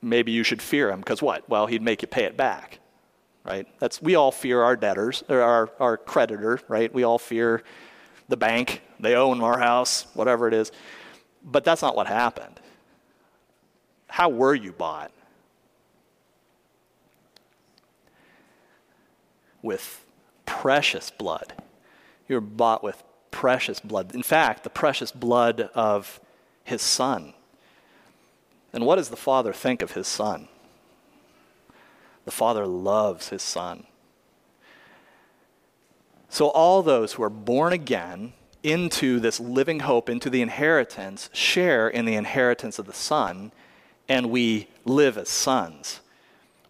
maybe 0.00 0.30
you 0.30 0.44
should 0.44 0.62
fear 0.62 0.90
him 0.90 1.00
because 1.00 1.20
what? 1.20 1.48
Well, 1.48 1.66
he'd 1.66 1.82
make 1.82 2.02
you 2.02 2.08
pay 2.08 2.24
it 2.24 2.36
back, 2.36 2.78
right? 3.44 3.66
That's 3.80 4.00
we 4.00 4.14
all 4.14 4.30
fear 4.30 4.62
our 4.62 4.76
debtors 4.76 5.24
or 5.28 5.40
our, 5.40 5.70
our 5.80 5.96
creditor, 5.96 6.60
right? 6.68 6.92
We 6.92 7.02
all 7.02 7.18
fear 7.18 7.64
the 8.28 8.36
bank. 8.36 8.82
They 9.00 9.14
own 9.14 9.40
our 9.40 9.58
house, 9.58 10.06
whatever 10.14 10.46
it 10.48 10.54
is. 10.54 10.70
But 11.44 11.64
that's 11.64 11.82
not 11.82 11.96
what 11.96 12.06
happened. 12.06 12.60
How 14.08 14.28
were 14.28 14.54
you 14.54 14.72
bought? 14.72 15.10
With 19.62 20.04
precious 20.44 21.10
blood. 21.10 21.52
You 22.28 22.36
were 22.36 22.40
bought 22.40 22.84
with 22.84 23.02
precious 23.36 23.80
blood. 23.80 24.14
In 24.14 24.22
fact, 24.22 24.64
the 24.64 24.70
precious 24.70 25.12
blood 25.12 25.68
of 25.74 26.20
his 26.64 26.80
son. 26.80 27.34
And 28.72 28.86
what 28.86 28.96
does 28.96 29.10
the 29.10 29.16
Father 29.16 29.52
think 29.52 29.82
of 29.82 29.92
his 29.92 30.08
son? 30.08 30.48
The 32.24 32.30
Father 32.30 32.66
loves 32.66 33.28
his 33.28 33.42
son. 33.42 33.84
So, 36.30 36.48
all 36.48 36.82
those 36.82 37.12
who 37.12 37.22
are 37.24 37.30
born 37.30 37.74
again 37.74 38.32
into 38.62 39.20
this 39.20 39.38
living 39.38 39.80
hope, 39.80 40.08
into 40.08 40.30
the 40.30 40.40
inheritance, 40.40 41.28
share 41.34 41.88
in 41.88 42.06
the 42.06 42.14
inheritance 42.14 42.78
of 42.78 42.86
the 42.86 42.94
Son, 42.94 43.52
and 44.08 44.30
we 44.30 44.68
live 44.86 45.18
as 45.18 45.28
sons. 45.28 46.00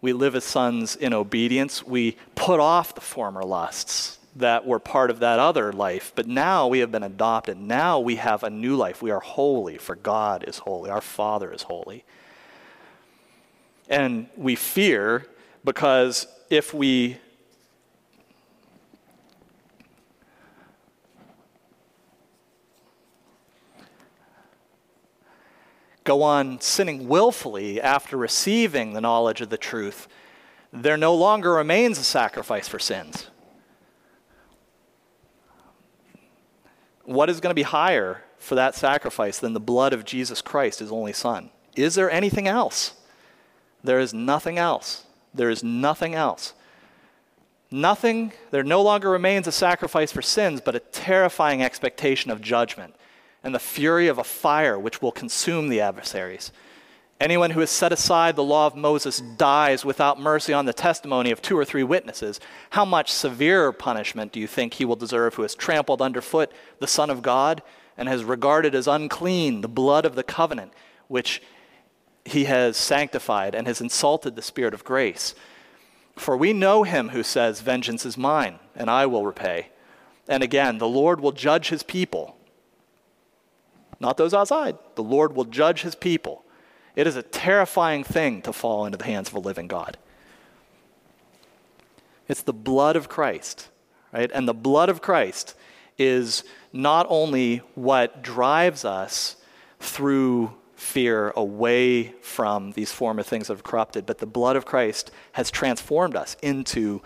We 0.01 0.11
live 0.11 0.35
as 0.35 0.43
sons 0.43 0.97
in 0.97 1.13
obedience. 1.13 1.81
We 1.81 2.17
put 2.35 2.59
off 2.59 2.93
the 2.93 2.99
former 2.99 3.43
lusts 3.43 4.16
that 4.37 4.65
were 4.65 4.79
part 4.79 5.09
of 5.09 5.19
that 5.19 5.39
other 5.39 5.73
life, 5.73 6.11
but 6.15 6.27
now 6.27 6.67
we 6.67 6.79
have 6.79 6.91
been 6.91 7.03
adopted. 7.03 7.57
Now 7.57 7.99
we 7.99 8.15
have 8.17 8.43
a 8.43 8.49
new 8.49 8.75
life. 8.75 9.01
We 9.01 9.11
are 9.11 9.19
holy, 9.19 9.77
for 9.77 9.95
God 9.95 10.43
is 10.47 10.59
holy. 10.59 10.89
Our 10.89 11.01
Father 11.01 11.51
is 11.51 11.63
holy. 11.63 12.05
And 13.89 14.27
we 14.35 14.55
fear 14.55 15.25
because 15.63 16.27
if 16.49 16.73
we 16.73 17.17
go 26.03 26.23
on 26.23 26.61
sinning 26.61 27.07
willfully 27.07 27.81
after 27.81 28.15
receiving 28.15 28.93
the 28.93 29.01
knowledge 29.01 29.41
of 29.41 29.49
the 29.49 29.57
truth, 29.57 30.07
there 30.71 30.97
no 30.97 31.13
longer 31.13 31.53
remains 31.53 31.97
a 31.97 32.03
sacrifice 32.03 32.67
for 32.67 32.79
sins. 32.79 33.27
What 37.07 37.29
is 37.29 37.39
going 37.39 37.51
to 37.51 37.55
be 37.55 37.63
higher 37.63 38.21
for 38.37 38.55
that 38.55 38.75
sacrifice 38.75 39.39
than 39.39 39.53
the 39.53 39.61
blood 39.61 39.93
of 39.93 40.03
Jesus 40.03 40.41
Christ, 40.41 40.79
his 40.79 40.91
only 40.91 41.13
Son? 41.13 41.51
Is 41.73 41.95
there 41.95 42.11
anything 42.11 42.49
else? 42.49 42.95
There 43.81 44.01
is 44.01 44.13
nothing 44.13 44.57
else. 44.57 45.05
There 45.33 45.49
is 45.49 45.63
nothing 45.63 46.15
else. 46.15 46.53
Nothing, 47.71 48.33
there 48.51 48.61
no 48.61 48.81
longer 48.81 49.09
remains 49.09 49.47
a 49.47 49.53
sacrifice 49.53 50.11
for 50.11 50.21
sins, 50.21 50.59
but 50.59 50.75
a 50.75 50.81
terrifying 50.81 51.63
expectation 51.63 52.29
of 52.29 52.41
judgment 52.41 52.93
and 53.41 53.55
the 53.55 53.59
fury 53.59 54.09
of 54.09 54.17
a 54.17 54.23
fire 54.25 54.77
which 54.77 55.01
will 55.01 55.13
consume 55.13 55.69
the 55.69 55.79
adversaries. 55.79 56.51
Anyone 57.19 57.51
who 57.51 57.61
has 57.61 57.71
set 57.71 57.91
aside 57.91 58.35
the 58.35 58.43
law 58.43 58.67
of 58.67 58.75
Moses 58.75 59.19
dies 59.19 59.83
without 59.83 60.19
mercy 60.19 60.53
on 60.53 60.65
the 60.65 60.73
testimony 60.73 61.31
of 61.31 61.41
two 61.41 61.57
or 61.57 61.65
three 61.65 61.83
witnesses. 61.83 62.39
How 62.71 62.85
much 62.85 63.11
severer 63.11 63.71
punishment 63.71 64.31
do 64.31 64.39
you 64.39 64.45
think 64.45 64.75
he 64.75 64.85
will 64.85 64.95
deserve 64.95 65.33
who 65.33 65.41
has 65.41 65.55
trampled 65.55 66.01
underfoot 66.01 66.51
the 66.79 66.85
Son 66.85 67.09
of 67.09 67.23
God 67.23 67.63
and 67.97 68.07
has 68.07 68.23
regarded 68.23 68.75
as 68.75 68.87
unclean 68.87 69.61
the 69.61 69.67
blood 69.67 70.05
of 70.05 70.13
the 70.13 70.23
covenant 70.23 70.73
which 71.07 71.41
he 72.23 72.43
has 72.43 72.77
sanctified 72.77 73.55
and 73.55 73.65
has 73.65 73.81
insulted 73.81 74.35
the 74.35 74.41
Spirit 74.43 74.75
of 74.75 74.83
grace? 74.83 75.33
For 76.15 76.37
we 76.37 76.53
know 76.53 76.83
him 76.83 77.09
who 77.09 77.23
says, 77.23 77.61
Vengeance 77.61 78.05
is 78.05 78.17
mine, 78.17 78.59
and 78.75 78.91
I 78.91 79.07
will 79.07 79.25
repay. 79.25 79.69
And 80.27 80.43
again, 80.43 80.77
the 80.77 80.87
Lord 80.87 81.19
will 81.19 81.31
judge 81.31 81.69
his 81.69 81.81
people 81.81 82.37
not 83.99 84.17
those 84.17 84.33
outside. 84.33 84.77
The 84.95 85.03
Lord 85.03 85.35
will 85.35 85.45
judge 85.45 85.81
his 85.81 85.95
people. 85.95 86.43
It 86.97 87.07
is 87.07 87.15
a 87.15 87.23
terrifying 87.23 88.03
thing 88.03 88.41
to 88.41 88.51
fall 88.51 88.85
into 88.85 88.97
the 88.97 89.05
hands 89.05 89.29
of 89.29 89.35
a 89.35 89.39
living 89.39 89.67
God. 89.67 89.97
It's 92.27 92.41
the 92.41 92.51
blood 92.51 92.97
of 92.97 93.07
Christ, 93.07 93.69
right? 94.11 94.29
And 94.33 94.45
the 94.45 94.53
blood 94.53 94.89
of 94.89 95.01
Christ 95.01 95.55
is 95.97 96.43
not 96.73 97.05
only 97.09 97.57
what 97.75 98.21
drives 98.21 98.83
us 98.83 99.37
through 99.79 100.53
fear 100.75 101.31
away 101.35 102.13
from 102.21 102.71
these 102.71 102.91
former 102.91 103.23
things 103.23 103.47
that 103.47 103.53
have 103.53 103.63
corrupted, 103.63 104.05
but 104.05 104.17
the 104.17 104.25
blood 104.25 104.57
of 104.57 104.65
Christ 104.65 105.09
has 105.31 105.49
transformed 105.49 106.17
us 106.17 106.35
into 106.41 107.01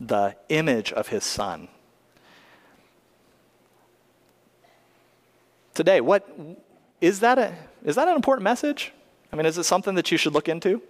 the 0.00 0.34
image 0.48 0.92
of 0.92 1.08
his 1.08 1.22
Son. 1.22 1.68
today. 5.74 6.00
What 6.00 6.28
is 7.00 7.20
that 7.20 7.38
a 7.38 7.54
is 7.84 7.96
that 7.96 8.08
an 8.08 8.14
important 8.14 8.44
message? 8.44 8.92
I 9.34 9.36
mean, 9.36 9.46
is 9.46 9.58
it 9.58 9.64
something 9.64 9.96
that 9.96 10.12
you 10.12 10.16
should 10.16 10.32
look 10.32 10.48
into? 10.48 10.80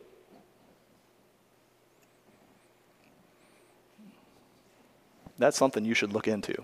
That's 5.38 5.56
something 5.56 5.82
you 5.82 5.94
should 5.94 6.12
look 6.12 6.28
into. 6.28 6.54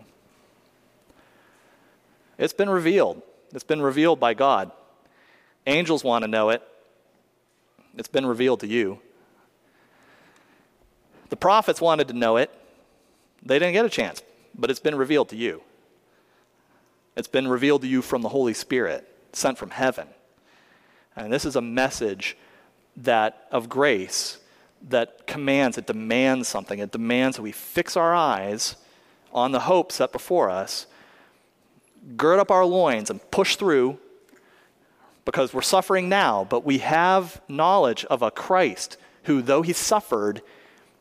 It's 2.37 2.53
been 2.53 2.69
revealed. 2.69 3.23
It's 3.55 3.65
been 3.65 3.81
revealed 3.81 4.21
by 4.21 4.35
God. 4.35 4.71
Angels 5.67 6.05
want 6.05 6.23
to 6.23 6.29
know 6.29 6.51
it. 6.51 6.63
It's 7.97 8.09
been 8.09 8.27
revealed 8.27 8.61
to 8.61 8.67
you. 8.67 9.01
The 11.31 11.37
prophets 11.37 11.81
wanted 11.81 12.09
to 12.09 12.15
know 12.15 12.37
it. 12.37 12.51
They 13.43 13.59
didn't 13.59 13.73
get 13.73 13.87
a 13.87 13.89
chance, 13.89 14.23
but 14.55 14.71
it's 14.71 14.81
been 14.81 14.97
revealed 14.97 15.31
to 15.31 15.37
you. 15.37 15.63
It's 17.17 17.27
been 17.27 17.49
revealed 17.49 17.81
to 17.81 17.89
you 17.89 18.03
from 18.03 18.21
the 18.21 18.29
Holy 18.29 18.53
Spirit, 18.53 19.09
sent 19.33 19.57
from 19.57 19.71
heaven. 19.71 20.09
And 21.25 21.33
this 21.33 21.45
is 21.45 21.57
a 21.57 21.61
message 21.61 22.37
that 22.97 23.47
of 23.51 23.69
grace 23.69 24.39
that 24.89 25.27
commands, 25.27 25.77
it 25.77 25.87
demands 25.87 26.49
something. 26.49 26.79
It 26.79 26.93
demands 26.93 27.37
that 27.37 27.43
we 27.43 27.53
fix 27.53 27.97
our 27.97 28.15
eyes 28.15 28.77
on 29.33 29.53
the 29.53 29.61
hope 29.61 29.93
set 29.93 30.13
before 30.13 30.49
us, 30.49 30.87
gird 32.17 32.39
up 32.39 32.51
our 32.51 32.65
loins, 32.65 33.11
and 33.11 33.31
push 33.31 33.57
through 33.57 33.99
because 35.27 35.53
we're 35.53 35.61
suffering 35.61 36.09
now, 36.09 36.47
but 36.49 36.65
we 36.65 36.79
have 36.79 37.43
knowledge 37.49 38.05
of 38.07 38.23
a 38.23 38.31
Christ 38.31 38.97
who, 39.25 39.43
though 39.43 39.63
he 39.63 39.75
suffered, 39.75 40.41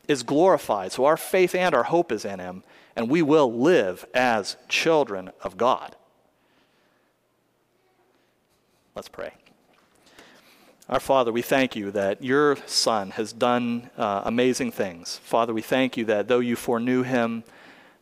is 0.10 0.24
glorified. 0.24 0.92
So 0.92 1.06
our 1.06 1.18
faith 1.18 1.56
and 1.56 1.74
our 1.74 1.84
hope 1.84 2.12
is 2.12 2.26
in 2.26 2.40
him, 2.40 2.64
and 2.96 3.10
we 3.10 3.22
will 3.22 3.52
live 3.52 4.06
as 4.14 4.58
children 4.68 5.32
of 5.42 5.56
God. 5.56 5.96
Let's 8.94 9.08
pray. 9.08 9.32
Our 10.90 11.00
Father, 11.00 11.32
we 11.32 11.44
thank 11.44 11.76
you 11.76 11.92
that 11.92 12.24
your 12.24 12.58
Son 12.66 13.12
has 13.12 13.32
done 13.32 13.92
uh, 13.96 14.24
amazing 14.26 14.72
things. 14.72 15.20
Father, 15.24 15.54
we 15.54 15.62
thank 15.62 15.98
you 15.98 16.06
that 16.06 16.28
though 16.28 16.40
you 16.40 16.56
foreknew 16.56 17.04
him 17.04 17.44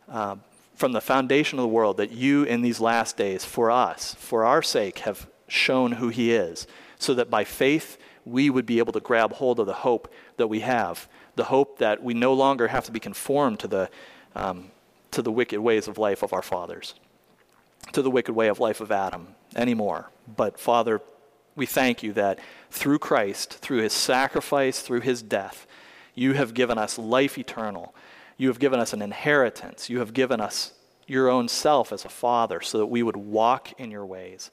uh, 0.08 0.38
from 0.74 0.94
the 0.94 1.02
foundation 1.02 1.60
of 1.60 1.64
the 1.64 1.68
world, 1.68 1.98
that 1.98 2.14
you 2.14 2.46
in 2.46 2.62
these 2.62 2.80
last 2.80 3.18
days, 3.18 3.44
for 3.44 3.70
us, 3.70 4.14
for 4.14 4.46
our 4.46 4.62
sake, 4.62 5.00
have 5.00 5.28
shown 5.50 5.94
who 5.94 6.08
he 6.08 6.32
is, 6.32 6.66
so 6.98 7.14
that 7.14 7.30
by 7.30 7.44
faith 7.44 7.98
we 8.24 8.50
would 8.50 8.66
be 8.66 8.80
able 8.80 8.94
to 8.94 9.02
grab 9.02 9.34
hold 9.34 9.60
of 9.60 9.66
the 9.66 9.74
hope 9.74 10.10
that 10.38 10.48
we 10.48 10.62
have, 10.62 11.10
the 11.36 11.46
hope 11.46 11.80
that 11.80 12.02
we 12.02 12.14
no 12.14 12.32
longer 12.32 12.70
have 12.70 12.86
to 12.86 12.92
be 12.94 13.02
conformed 13.02 13.60
to 13.60 13.68
the, 13.68 13.90
um, 14.34 14.72
to 15.12 15.22
the 15.22 15.32
wicked 15.32 15.60
ways 15.60 15.90
of 15.90 15.98
life 15.98 16.24
of 16.24 16.32
our 16.32 16.42
fathers, 16.42 16.94
to 17.92 18.02
the 18.02 18.10
wicked 18.10 18.34
way 18.34 18.48
of 18.48 18.62
life 18.62 18.80
of 18.80 18.94
Adam 18.94 19.36
anymore. 19.58 20.10
But 20.38 20.58
Father, 20.58 21.02
we 21.58 21.66
thank 21.66 22.04
you 22.04 22.14
that 22.14 22.40
through 22.70 23.00
Christ, 23.00 23.56
through 23.56 23.82
his 23.82 23.92
sacrifice, 23.92 24.80
through 24.80 25.02
his 25.02 25.22
death, 25.22 25.68
you 26.14 26.34
have 26.34 26.54
given 26.54 26.78
us 26.78 26.98
life 26.98 27.38
eternal. 27.38 27.94
You 28.38 28.48
have 28.48 28.60
given 28.60 28.80
us 28.80 28.94
an 28.94 29.02
inheritance. 29.02 29.90
You 29.90 30.00
have 30.00 30.14
given 30.14 30.40
us 30.40 30.74
your 31.08 31.30
own 31.30 31.48
self 31.48 31.92
as 31.92 32.06
a 32.06 32.10
father 32.10 32.62
so 32.62 32.78
that 32.78 32.86
we 32.86 33.02
would 33.02 33.18
walk 33.18 33.74
in 33.80 33.92
your 33.92 34.06
ways. 34.06 34.52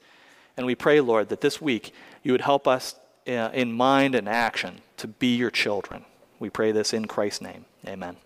And 0.57 0.65
we 0.65 0.73
pray, 0.73 0.99
Lord, 0.99 1.29
that 1.29 1.41
this 1.41 1.61
week 1.61 1.93
you 2.23 2.31
would 2.31 2.41
help 2.41 2.67
us 2.67 2.95
uh, 3.27 3.49
in 3.53 3.71
mind 3.71 4.15
and 4.15 4.27
action 4.27 4.81
to 4.97 5.07
be 5.07 5.35
your 5.35 5.51
children. 5.51 6.05
We 6.39 6.49
pray 6.49 6.71
this 6.71 6.93
in 6.93 7.05
Christ's 7.05 7.41
name. 7.41 7.65
Amen. 7.87 8.17